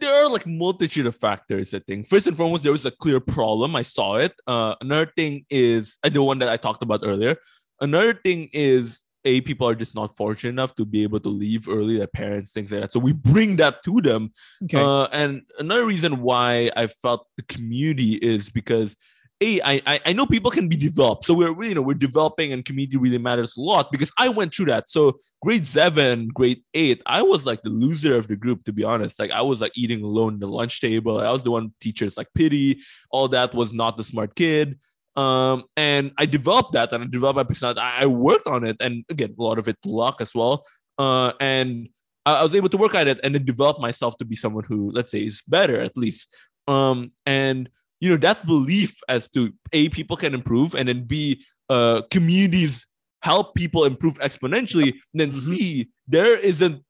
[0.00, 1.74] There are like multitude of factors.
[1.74, 3.76] I think first and foremost, there was a clear problem.
[3.76, 4.32] I saw it.
[4.46, 7.36] Uh, another thing is uh, the one that I talked about earlier.
[7.80, 11.68] Another thing is a people are just not fortunate enough to be able to leave
[11.68, 11.98] early.
[11.98, 12.92] Their parents, things like that.
[12.92, 14.32] So we bring that to them
[14.64, 14.78] Okay.
[14.78, 18.96] Uh, and another reason why I felt the community is because
[19.42, 22.64] a I, I know people can be developed, so we're you know we're developing, and
[22.64, 24.90] community really matters a lot because I went through that.
[24.90, 28.82] So grade seven, grade eight, I was like the loser of the group, to be
[28.82, 29.20] honest.
[29.20, 31.20] Like I was like eating alone at the lunch table.
[31.20, 32.78] I was the one teachers like pity.
[33.10, 34.78] All that was not the smart kid.
[35.16, 37.80] Um, and I developed that, and I developed my personality.
[37.80, 40.64] I, I worked on it, and again, a lot of it luck as well.
[40.98, 41.88] Uh, and
[42.26, 44.64] I I was able to work at it and then develop myself to be someone
[44.64, 46.28] who, let's say, is better at least.
[46.68, 47.68] Um, and
[48.00, 51.40] you know that belief as to a people can improve, and then b
[51.70, 52.86] uh, communities
[53.22, 54.90] help people improve exponentially.
[55.12, 55.56] And then Mhm.
[55.56, 56.82] c there isn't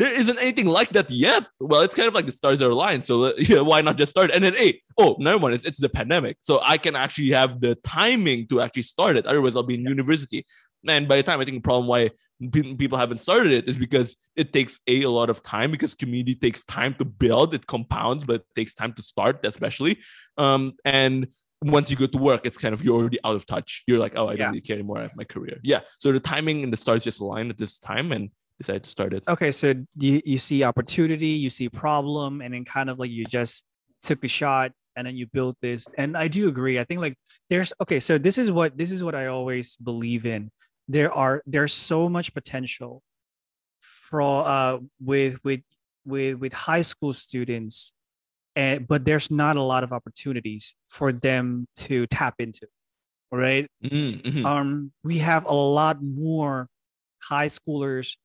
[0.00, 1.44] there isn't anything like that yet.
[1.60, 3.04] Well, it's kind of like the stars are aligned.
[3.04, 4.30] So yeah, why not just start?
[4.30, 5.52] And then, hey, oh, never mind.
[5.52, 6.38] It's, it's the pandemic.
[6.40, 9.26] So I can actually have the timing to actually start it.
[9.26, 10.46] Otherwise, I'll be in university.
[10.88, 12.12] And by the time I think the problem why
[12.78, 16.34] people haven't started it is because it takes a, a lot of time because community
[16.34, 17.52] takes time to build.
[17.54, 19.98] It compounds, but it takes time to start, especially.
[20.38, 21.28] Um, and
[21.60, 23.84] once you go to work, it's kind of you're already out of touch.
[23.86, 24.48] You're like, oh, I don't yeah.
[24.48, 24.96] really care anymore.
[24.96, 25.58] I have my career.
[25.62, 25.80] Yeah.
[25.98, 28.30] So the timing and the stars just aligned at this time and
[28.60, 29.24] decided to start it.
[29.26, 29.50] Okay.
[29.50, 33.64] So you, you see opportunity, you see problem, and then kind of like you just
[34.02, 35.88] took a shot and then you built this.
[35.96, 36.78] And I do agree.
[36.78, 37.16] I think like
[37.48, 40.50] there's okay, so this is what this is what I always believe in.
[40.88, 43.02] There are there's so much potential
[43.80, 45.60] for uh with with
[46.04, 47.92] with with high school students
[48.56, 52.66] and but there's not a lot of opportunities for them to tap into
[53.30, 54.44] right mm-hmm.
[54.44, 56.68] um we have a lot more
[57.22, 58.16] high schoolers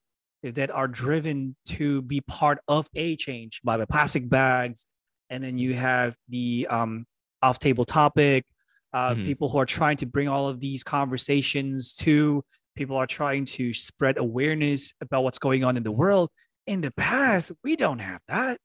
[0.42, 4.86] that are driven to be part of a change by the plastic bags
[5.30, 7.04] and then you have the um
[7.42, 8.44] off table topic
[8.92, 9.24] uh, mm-hmm.
[9.24, 12.42] people who are trying to bring all of these conversations to
[12.76, 16.30] people are trying to spread awareness about what's going on in the world
[16.66, 18.58] in the past we don't have that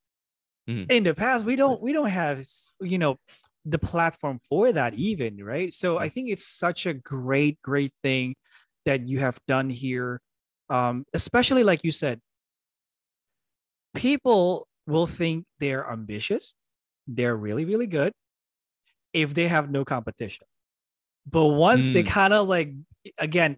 [0.69, 0.91] Mm-hmm.
[0.91, 2.45] In the past, we don't we don't have
[2.81, 3.17] you know
[3.65, 5.73] the platform for that even right.
[5.73, 8.35] So I think it's such a great great thing
[8.85, 10.21] that you have done here,
[10.71, 12.19] um, especially like you said.
[13.93, 16.55] People will think they're ambitious,
[17.07, 18.13] they're really really good,
[19.13, 20.47] if they have no competition.
[21.29, 21.93] But once mm.
[21.93, 22.73] they kind of like
[23.17, 23.57] again,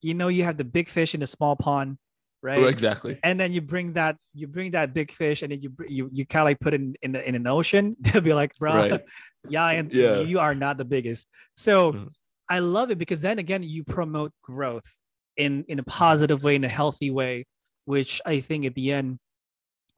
[0.00, 1.98] you know, you have the big fish in the small pond
[2.46, 2.64] right?
[2.68, 3.18] exactly.
[3.22, 6.26] And then you bring that you bring that big fish, and then you you you
[6.26, 7.96] kind of like put it in in, the, in an ocean.
[8.00, 9.04] They'll be like, bro, right.
[9.48, 10.20] yeah, and yeah.
[10.20, 11.26] you are not the biggest.
[11.56, 12.08] So mm.
[12.48, 15.00] I love it because then again, you promote growth
[15.36, 17.46] in in a positive way, in a healthy way,
[17.84, 19.18] which I think at the end.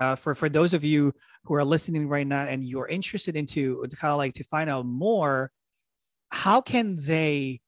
[0.00, 1.12] Uh, for for those of you
[1.42, 4.86] who are listening right now and you're interested into kind of like to find out
[4.86, 5.50] more,
[6.30, 7.60] how can they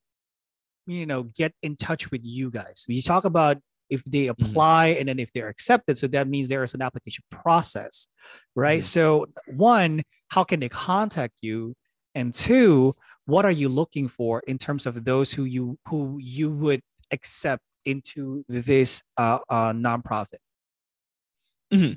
[0.86, 3.58] you know get in touch with you guys you talk about
[3.88, 4.44] if they mm-hmm.
[4.44, 5.00] apply mm-hmm.
[5.00, 8.08] and then if they're accepted so that means there is an application process
[8.54, 8.86] right mm-hmm.
[8.86, 11.74] so one how can they contact you
[12.14, 12.94] and two
[13.26, 16.80] what are you looking for in terms of those who you who you would
[17.12, 20.40] accept into this uh, uh nonprofit
[21.72, 21.94] mm-hmm.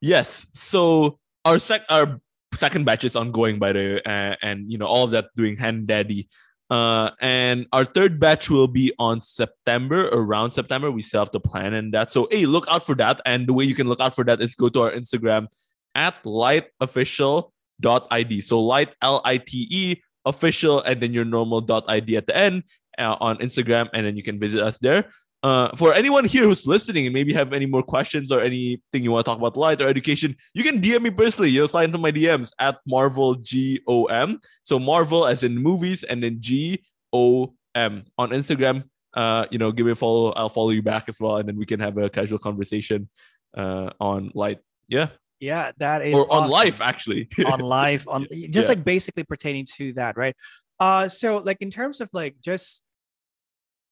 [0.00, 2.20] yes so our sec our
[2.54, 5.56] second batch is ongoing by the way uh, and you know all of that doing
[5.56, 6.28] hand daddy
[6.72, 10.90] uh, and our third batch will be on September, around September.
[10.90, 12.12] We still have to plan and that.
[12.12, 13.20] So, hey, look out for that.
[13.26, 15.48] And the way you can look out for that is go to our Instagram
[15.94, 18.40] at liteofficial.id.
[18.40, 22.34] So, Lite, L I T E, official, and then your normal dot .id at the
[22.34, 22.62] end
[22.98, 23.88] uh, on Instagram.
[23.92, 25.06] And then you can visit us there
[25.42, 29.10] uh, for anyone here who's listening and maybe have any more questions or anything you
[29.10, 31.50] want to talk about Lite or education, you can DM me personally.
[31.50, 34.38] You know, slide into my DMs at Marvel G O M.
[34.62, 36.82] So Marvel as in movies and then G
[37.12, 38.84] O M on Instagram.
[39.14, 40.32] Uh, you know, give me a follow.
[40.32, 43.08] I'll follow you back as well, and then we can have a casual conversation
[43.56, 44.60] uh, on Lite.
[44.88, 45.08] Yeah.
[45.40, 46.44] Yeah, that is or awesome.
[46.44, 47.28] on life actually.
[47.46, 48.68] on life, on just yeah.
[48.68, 50.36] like basically pertaining to that, right?
[50.82, 52.82] Uh, so like in terms of like just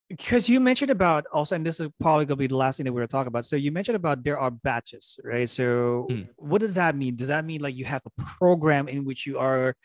[0.09, 2.93] because you mentioned about also, and this is probably gonna be the last thing that
[2.93, 3.47] we're gonna talk about.
[3.47, 5.49] So you mentioned about there are batches, right?
[5.49, 6.29] So mm.
[6.35, 7.15] what does that mean?
[7.15, 9.77] Does that mean like you have a program in which you are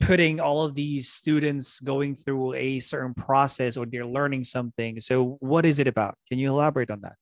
[0.00, 5.00] putting all of these students going through a certain process or they're learning something?
[5.00, 6.18] So what is it about?
[6.28, 7.14] Can you elaborate on that?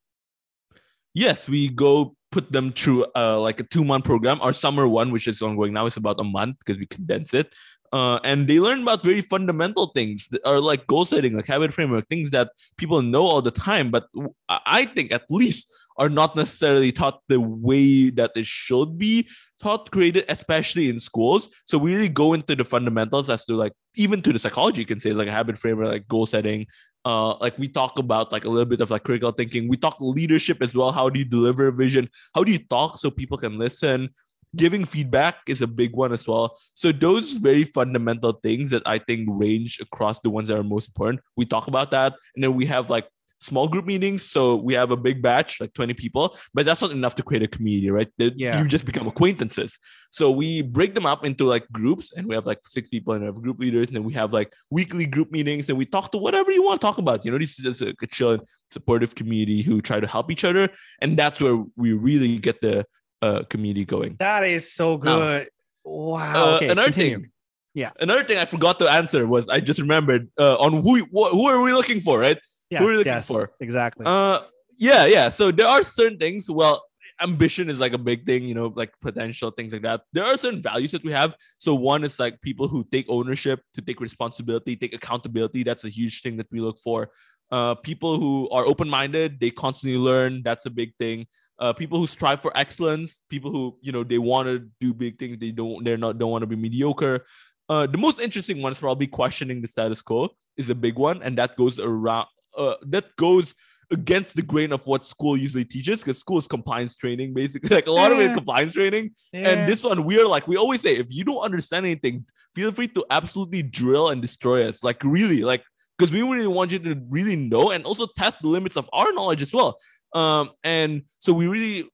[1.12, 4.40] Yes, we go put them through uh, like a two month program.
[4.40, 7.52] Our summer one, which is ongoing now, is about a month because we condense it.
[7.92, 12.08] Uh, and they learn about very fundamental things or like goal setting, like habit framework,
[12.08, 14.06] things that people know all the time, but
[14.48, 15.68] I think at least
[15.98, 19.28] are not necessarily taught the way that it should be
[19.60, 21.48] taught, created, especially in schools.
[21.66, 24.86] So we really go into the fundamentals as to like even to the psychology, you
[24.86, 26.66] can say like a habit framework, like goal setting.
[27.04, 29.68] Uh, like we talk about like a little bit of like critical thinking.
[29.68, 30.92] We talk leadership as well.
[30.92, 32.08] How do you deliver a vision?
[32.34, 34.10] How do you talk so people can listen?
[34.56, 36.56] Giving feedback is a big one as well.
[36.74, 40.88] So those very fundamental things that I think range across the ones that are most
[40.88, 41.20] important.
[41.36, 43.06] We talk about that, and then we have like
[43.42, 44.22] small group meetings.
[44.22, 47.42] So we have a big batch, like 20 people, but that's not enough to create
[47.42, 48.08] a community, right?
[48.16, 48.62] Yeah.
[48.62, 49.78] You just become acquaintances.
[50.10, 53.22] So we break them up into like groups and we have like six people and
[53.22, 53.88] we have group leaders.
[53.88, 56.80] And then we have like weekly group meetings and we talk to whatever you want
[56.80, 57.24] to talk about.
[57.24, 58.38] You know, this is just a, a chill
[58.70, 60.70] supportive community who try to help each other.
[61.00, 62.86] And that's where we really get the
[63.22, 64.16] uh, community going.
[64.18, 65.48] That is so good.
[65.84, 66.34] Now, wow.
[66.34, 67.18] Uh, okay, another continue.
[67.18, 67.30] thing.
[67.74, 67.90] Yeah.
[67.98, 71.46] Another thing I forgot to answer was I just remembered uh, on who wh- who
[71.46, 72.38] are we looking for, right?
[72.68, 73.52] Yes, who are we looking yes, for?
[73.60, 74.04] Exactly.
[74.04, 74.40] Uh,
[74.76, 75.30] yeah, yeah.
[75.30, 76.50] So there are certain things.
[76.50, 76.82] Well,
[77.20, 80.02] ambition is like a big thing, you know, like potential things like that.
[80.12, 81.34] There are certain values that we have.
[81.58, 85.62] So one is like people who take ownership, to take responsibility, take accountability.
[85.62, 87.10] That's a huge thing that we look for.
[87.50, 90.42] Uh, people who are open-minded, they constantly learn.
[90.42, 91.26] That's a big thing.
[91.58, 95.18] Uh, people who strive for excellence, people who you know they want to do big
[95.18, 97.24] things, they don't, they're not, don't want to be mediocre.
[97.68, 101.22] Uh, the most interesting one is probably questioning the status quo is a big one,
[101.22, 102.26] and that goes around.
[102.56, 103.54] Uh, that goes
[103.92, 107.86] against the grain of what school usually teaches because school is compliance training basically like
[107.86, 108.16] a lot yeah.
[108.16, 109.50] of it is compliance training yeah.
[109.50, 112.24] and this one we're like we always say if you don't understand anything
[112.54, 115.62] feel free to absolutely drill and destroy us like really like
[115.98, 119.12] because we really want you to really know and also test the limits of our
[119.12, 119.76] knowledge as well
[120.14, 121.88] um and so we really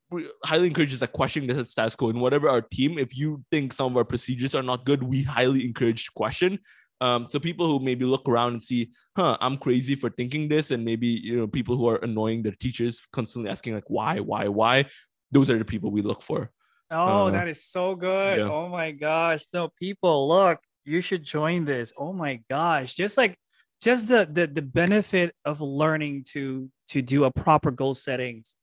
[0.44, 3.72] highly encourage just like questioning the status quo and whatever our team if you think
[3.72, 6.58] some of our procedures are not good we highly encourage question
[7.00, 10.70] um, so people who maybe look around and see, huh, I'm crazy for thinking this,
[10.70, 14.48] and maybe you know people who are annoying their teachers, constantly asking like why, why,
[14.48, 14.86] why.
[15.30, 16.50] Those are the people we look for.
[16.90, 18.38] Oh, uh, that is so good.
[18.38, 18.48] Yeah.
[18.48, 19.44] Oh my gosh.
[19.52, 21.92] No, people, look, you should join this.
[21.98, 22.94] Oh my gosh.
[22.94, 23.38] Just like
[23.80, 28.54] just the the, the benefit of learning to to do a proper goal settings,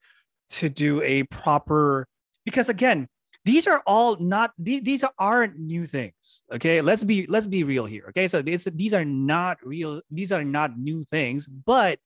[0.50, 2.08] to do a proper
[2.44, 3.08] because again,
[3.46, 6.82] these are all not these aren't new things okay?
[6.82, 8.28] Let's be let's be real here okay?
[8.28, 12.00] So this, these are not real these are not new things but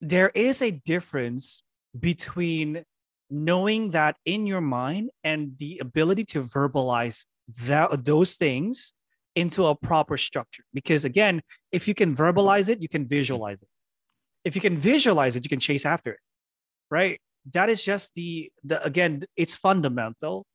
[0.00, 1.62] there is a difference
[1.98, 2.84] between
[3.30, 7.24] knowing that in your mind and the ability to verbalize
[7.62, 8.92] that those things
[9.34, 10.64] into a proper structure.
[10.74, 13.68] Because again if you can verbalize it you can visualize it.
[14.44, 16.20] If you can visualize it you can chase after it
[16.90, 17.20] right?
[17.52, 20.46] That is just the the again it's fundamental.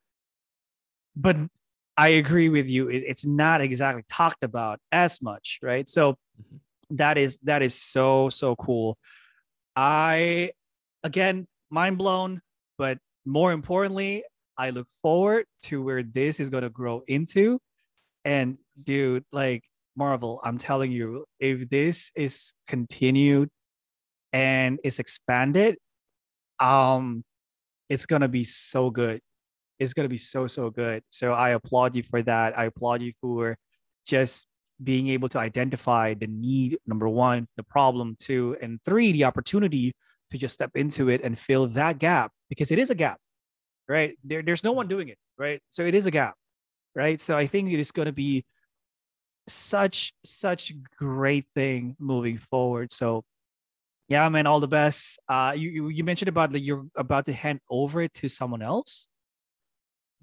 [1.15, 1.37] But
[1.97, 5.87] i agree with you it, it's not exactly talked about as much right?
[5.87, 6.57] So mm-hmm.
[6.97, 8.97] that is that is so so cool.
[9.75, 10.51] I
[11.03, 12.41] again mind blown
[12.77, 14.23] but more importantly
[14.57, 17.59] i look forward to where this is going to grow into
[18.25, 19.63] and dude like
[19.95, 23.49] marvel i'm telling you if this is continued
[24.33, 25.77] and is expanded
[26.59, 27.23] um
[27.89, 29.21] it's gonna be so good.
[29.79, 31.03] It's gonna be so so good.
[31.09, 32.57] So i applaud you for that.
[32.57, 33.57] I applaud you for
[34.05, 34.47] just
[34.83, 39.93] being able to identify the need number one the problem two and three the opportunity
[40.29, 43.17] to just step into it and fill that gap because it is a gap
[43.87, 44.17] right?
[44.23, 45.61] There, there's no one doing it right?
[45.69, 46.35] So it is a gap
[46.95, 48.45] right so i think it is going to be
[49.47, 53.23] such such great thing moving forward so
[54.07, 55.19] yeah, man, all the best.
[55.27, 59.07] Uh, you you, mentioned about that you're about to hand over it to someone else.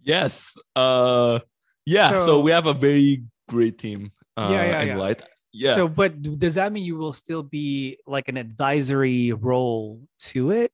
[0.03, 0.55] Yes.
[0.77, 1.41] Uh,
[1.85, 2.11] yeah.
[2.11, 4.13] So, so we have a very great team.
[4.37, 4.97] Uh, yeah, yeah, yeah.
[4.97, 5.23] Lite.
[5.53, 5.75] Yeah.
[5.75, 10.01] So, but does that mean you will still be like an advisory role
[10.31, 10.73] to it?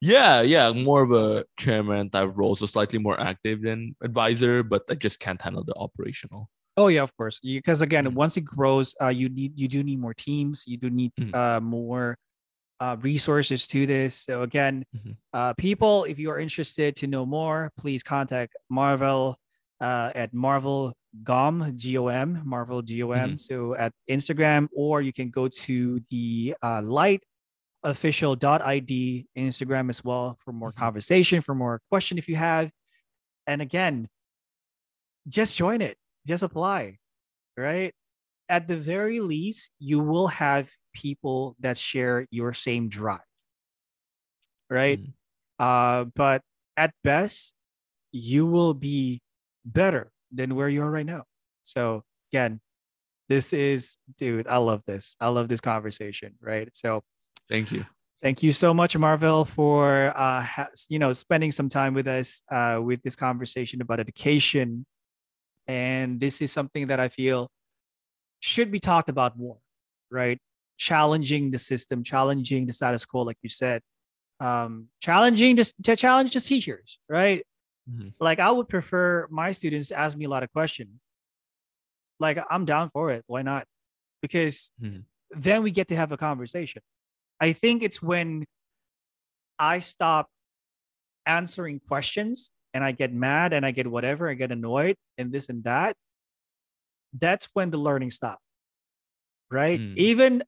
[0.00, 4.84] Yeah, yeah, more of a chairman type role, so slightly more active than advisor, but
[4.88, 6.48] I just can't handle the operational.
[6.76, 7.40] Oh yeah, of course.
[7.42, 8.14] Because again, mm-hmm.
[8.14, 10.62] once it grows, uh, you need you do need more teams.
[10.66, 11.34] You do need mm-hmm.
[11.34, 12.16] uh, more
[12.78, 14.14] uh, resources to this.
[14.14, 15.12] So again, mm-hmm.
[15.32, 19.36] uh, people, if you are interested to know more, please contact Marvel
[19.80, 20.94] uh, at Marvel
[21.24, 23.30] Gom G O M Marvel G O M.
[23.30, 23.36] Mm-hmm.
[23.38, 27.24] So at Instagram, or you can go to the uh, Lite
[27.82, 30.80] official.id Instagram as well for more mm-hmm.
[30.80, 32.70] conversation, for more question if you have.
[33.46, 34.08] And again,
[35.28, 35.96] just join it
[36.28, 36.98] just apply,
[37.56, 37.92] right?
[38.48, 43.20] At the very least, you will have people that share your same drive,
[44.70, 45.00] right?
[45.00, 45.12] Mm.
[45.58, 46.42] Uh, but
[46.76, 47.54] at best,
[48.12, 49.20] you will be
[49.64, 51.24] better than where you are right now.
[51.64, 52.60] So again,
[53.28, 55.16] this is, dude, I love this.
[55.20, 56.68] I love this conversation, right?
[56.72, 57.02] So
[57.48, 57.84] thank you.
[58.20, 62.42] Thank you so much, Marvel, for uh, ha- you know spending some time with us
[62.50, 64.86] uh, with this conversation about education
[65.68, 67.50] and this is something that I feel
[68.40, 69.58] should be talked about more,
[70.10, 70.38] right?
[70.78, 73.82] Challenging the system, challenging the status quo, like you said,
[74.40, 77.44] um, challenging just to challenge the teachers, right?
[77.90, 78.08] Mm-hmm.
[78.18, 80.90] Like I would prefer my students ask me a lot of questions.
[82.18, 83.24] Like I'm down for it.
[83.26, 83.66] Why not?
[84.22, 85.00] Because mm-hmm.
[85.30, 86.82] then we get to have a conversation.
[87.40, 88.44] I think it's when
[89.58, 90.28] I stop
[91.26, 95.48] answering questions and I get mad and I get whatever, I get annoyed and this
[95.48, 95.96] and that,
[97.18, 98.42] that's when the learning stops.
[99.50, 99.80] Right?
[99.80, 99.96] Mm.
[99.96, 100.42] Even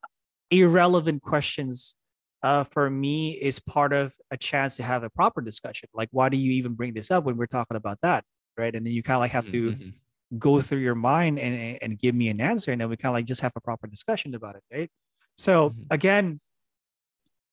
[0.51, 1.97] irrelevant questions
[2.43, 5.88] uh, for me is part of a chance to have a proper discussion.
[5.95, 8.24] Like, why do you even bring this up when we're talking about that?
[8.57, 8.74] Right.
[8.74, 10.38] And then you kind of like have to mm-hmm.
[10.38, 12.72] go through your mind and, and give me an answer.
[12.72, 14.62] And then we kind of like just have a proper discussion about it.
[14.72, 14.91] Right.
[15.38, 15.82] So mm-hmm.
[15.91, 16.41] again,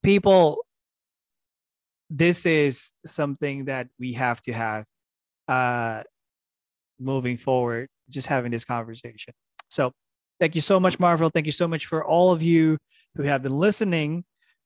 [0.03, 0.65] people,
[2.09, 4.85] this is something that we have to have
[5.47, 6.03] uh,
[6.99, 9.33] moving forward, just having this conversation.
[9.69, 9.91] So,
[10.39, 11.29] thank you so much, Marvel.
[11.29, 12.77] Thank you so much for all of you
[13.15, 14.23] who have been listening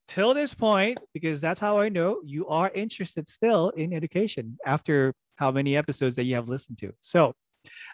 [0.08, 5.14] till this point, because that's how I know you are interested still in education after
[5.38, 6.94] how many episodes that you have listened to.
[7.00, 7.34] So,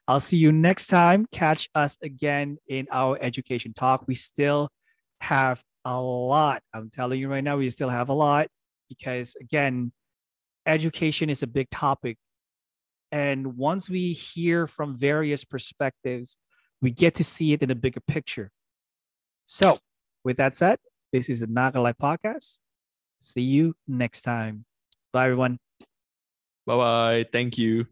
[0.08, 1.26] I'll see you next time.
[1.32, 4.06] Catch us again in our education talk.
[4.08, 4.70] We still
[5.22, 6.62] have a lot.
[6.74, 8.48] I'm telling you right now, we still have a lot
[8.90, 9.94] because, again,
[10.66, 12.18] education is a big topic.
[13.12, 16.38] And once we hear from various perspectives,
[16.82, 18.52] we get to see it in a bigger picture.
[19.46, 19.80] So,
[20.26, 20.80] with that said,
[21.14, 22.60] this is the Gonna podcast.
[23.22, 24.66] See you next time.
[25.14, 25.58] Bye, everyone.
[26.66, 27.26] Bye bye.
[27.32, 27.88] Thank you.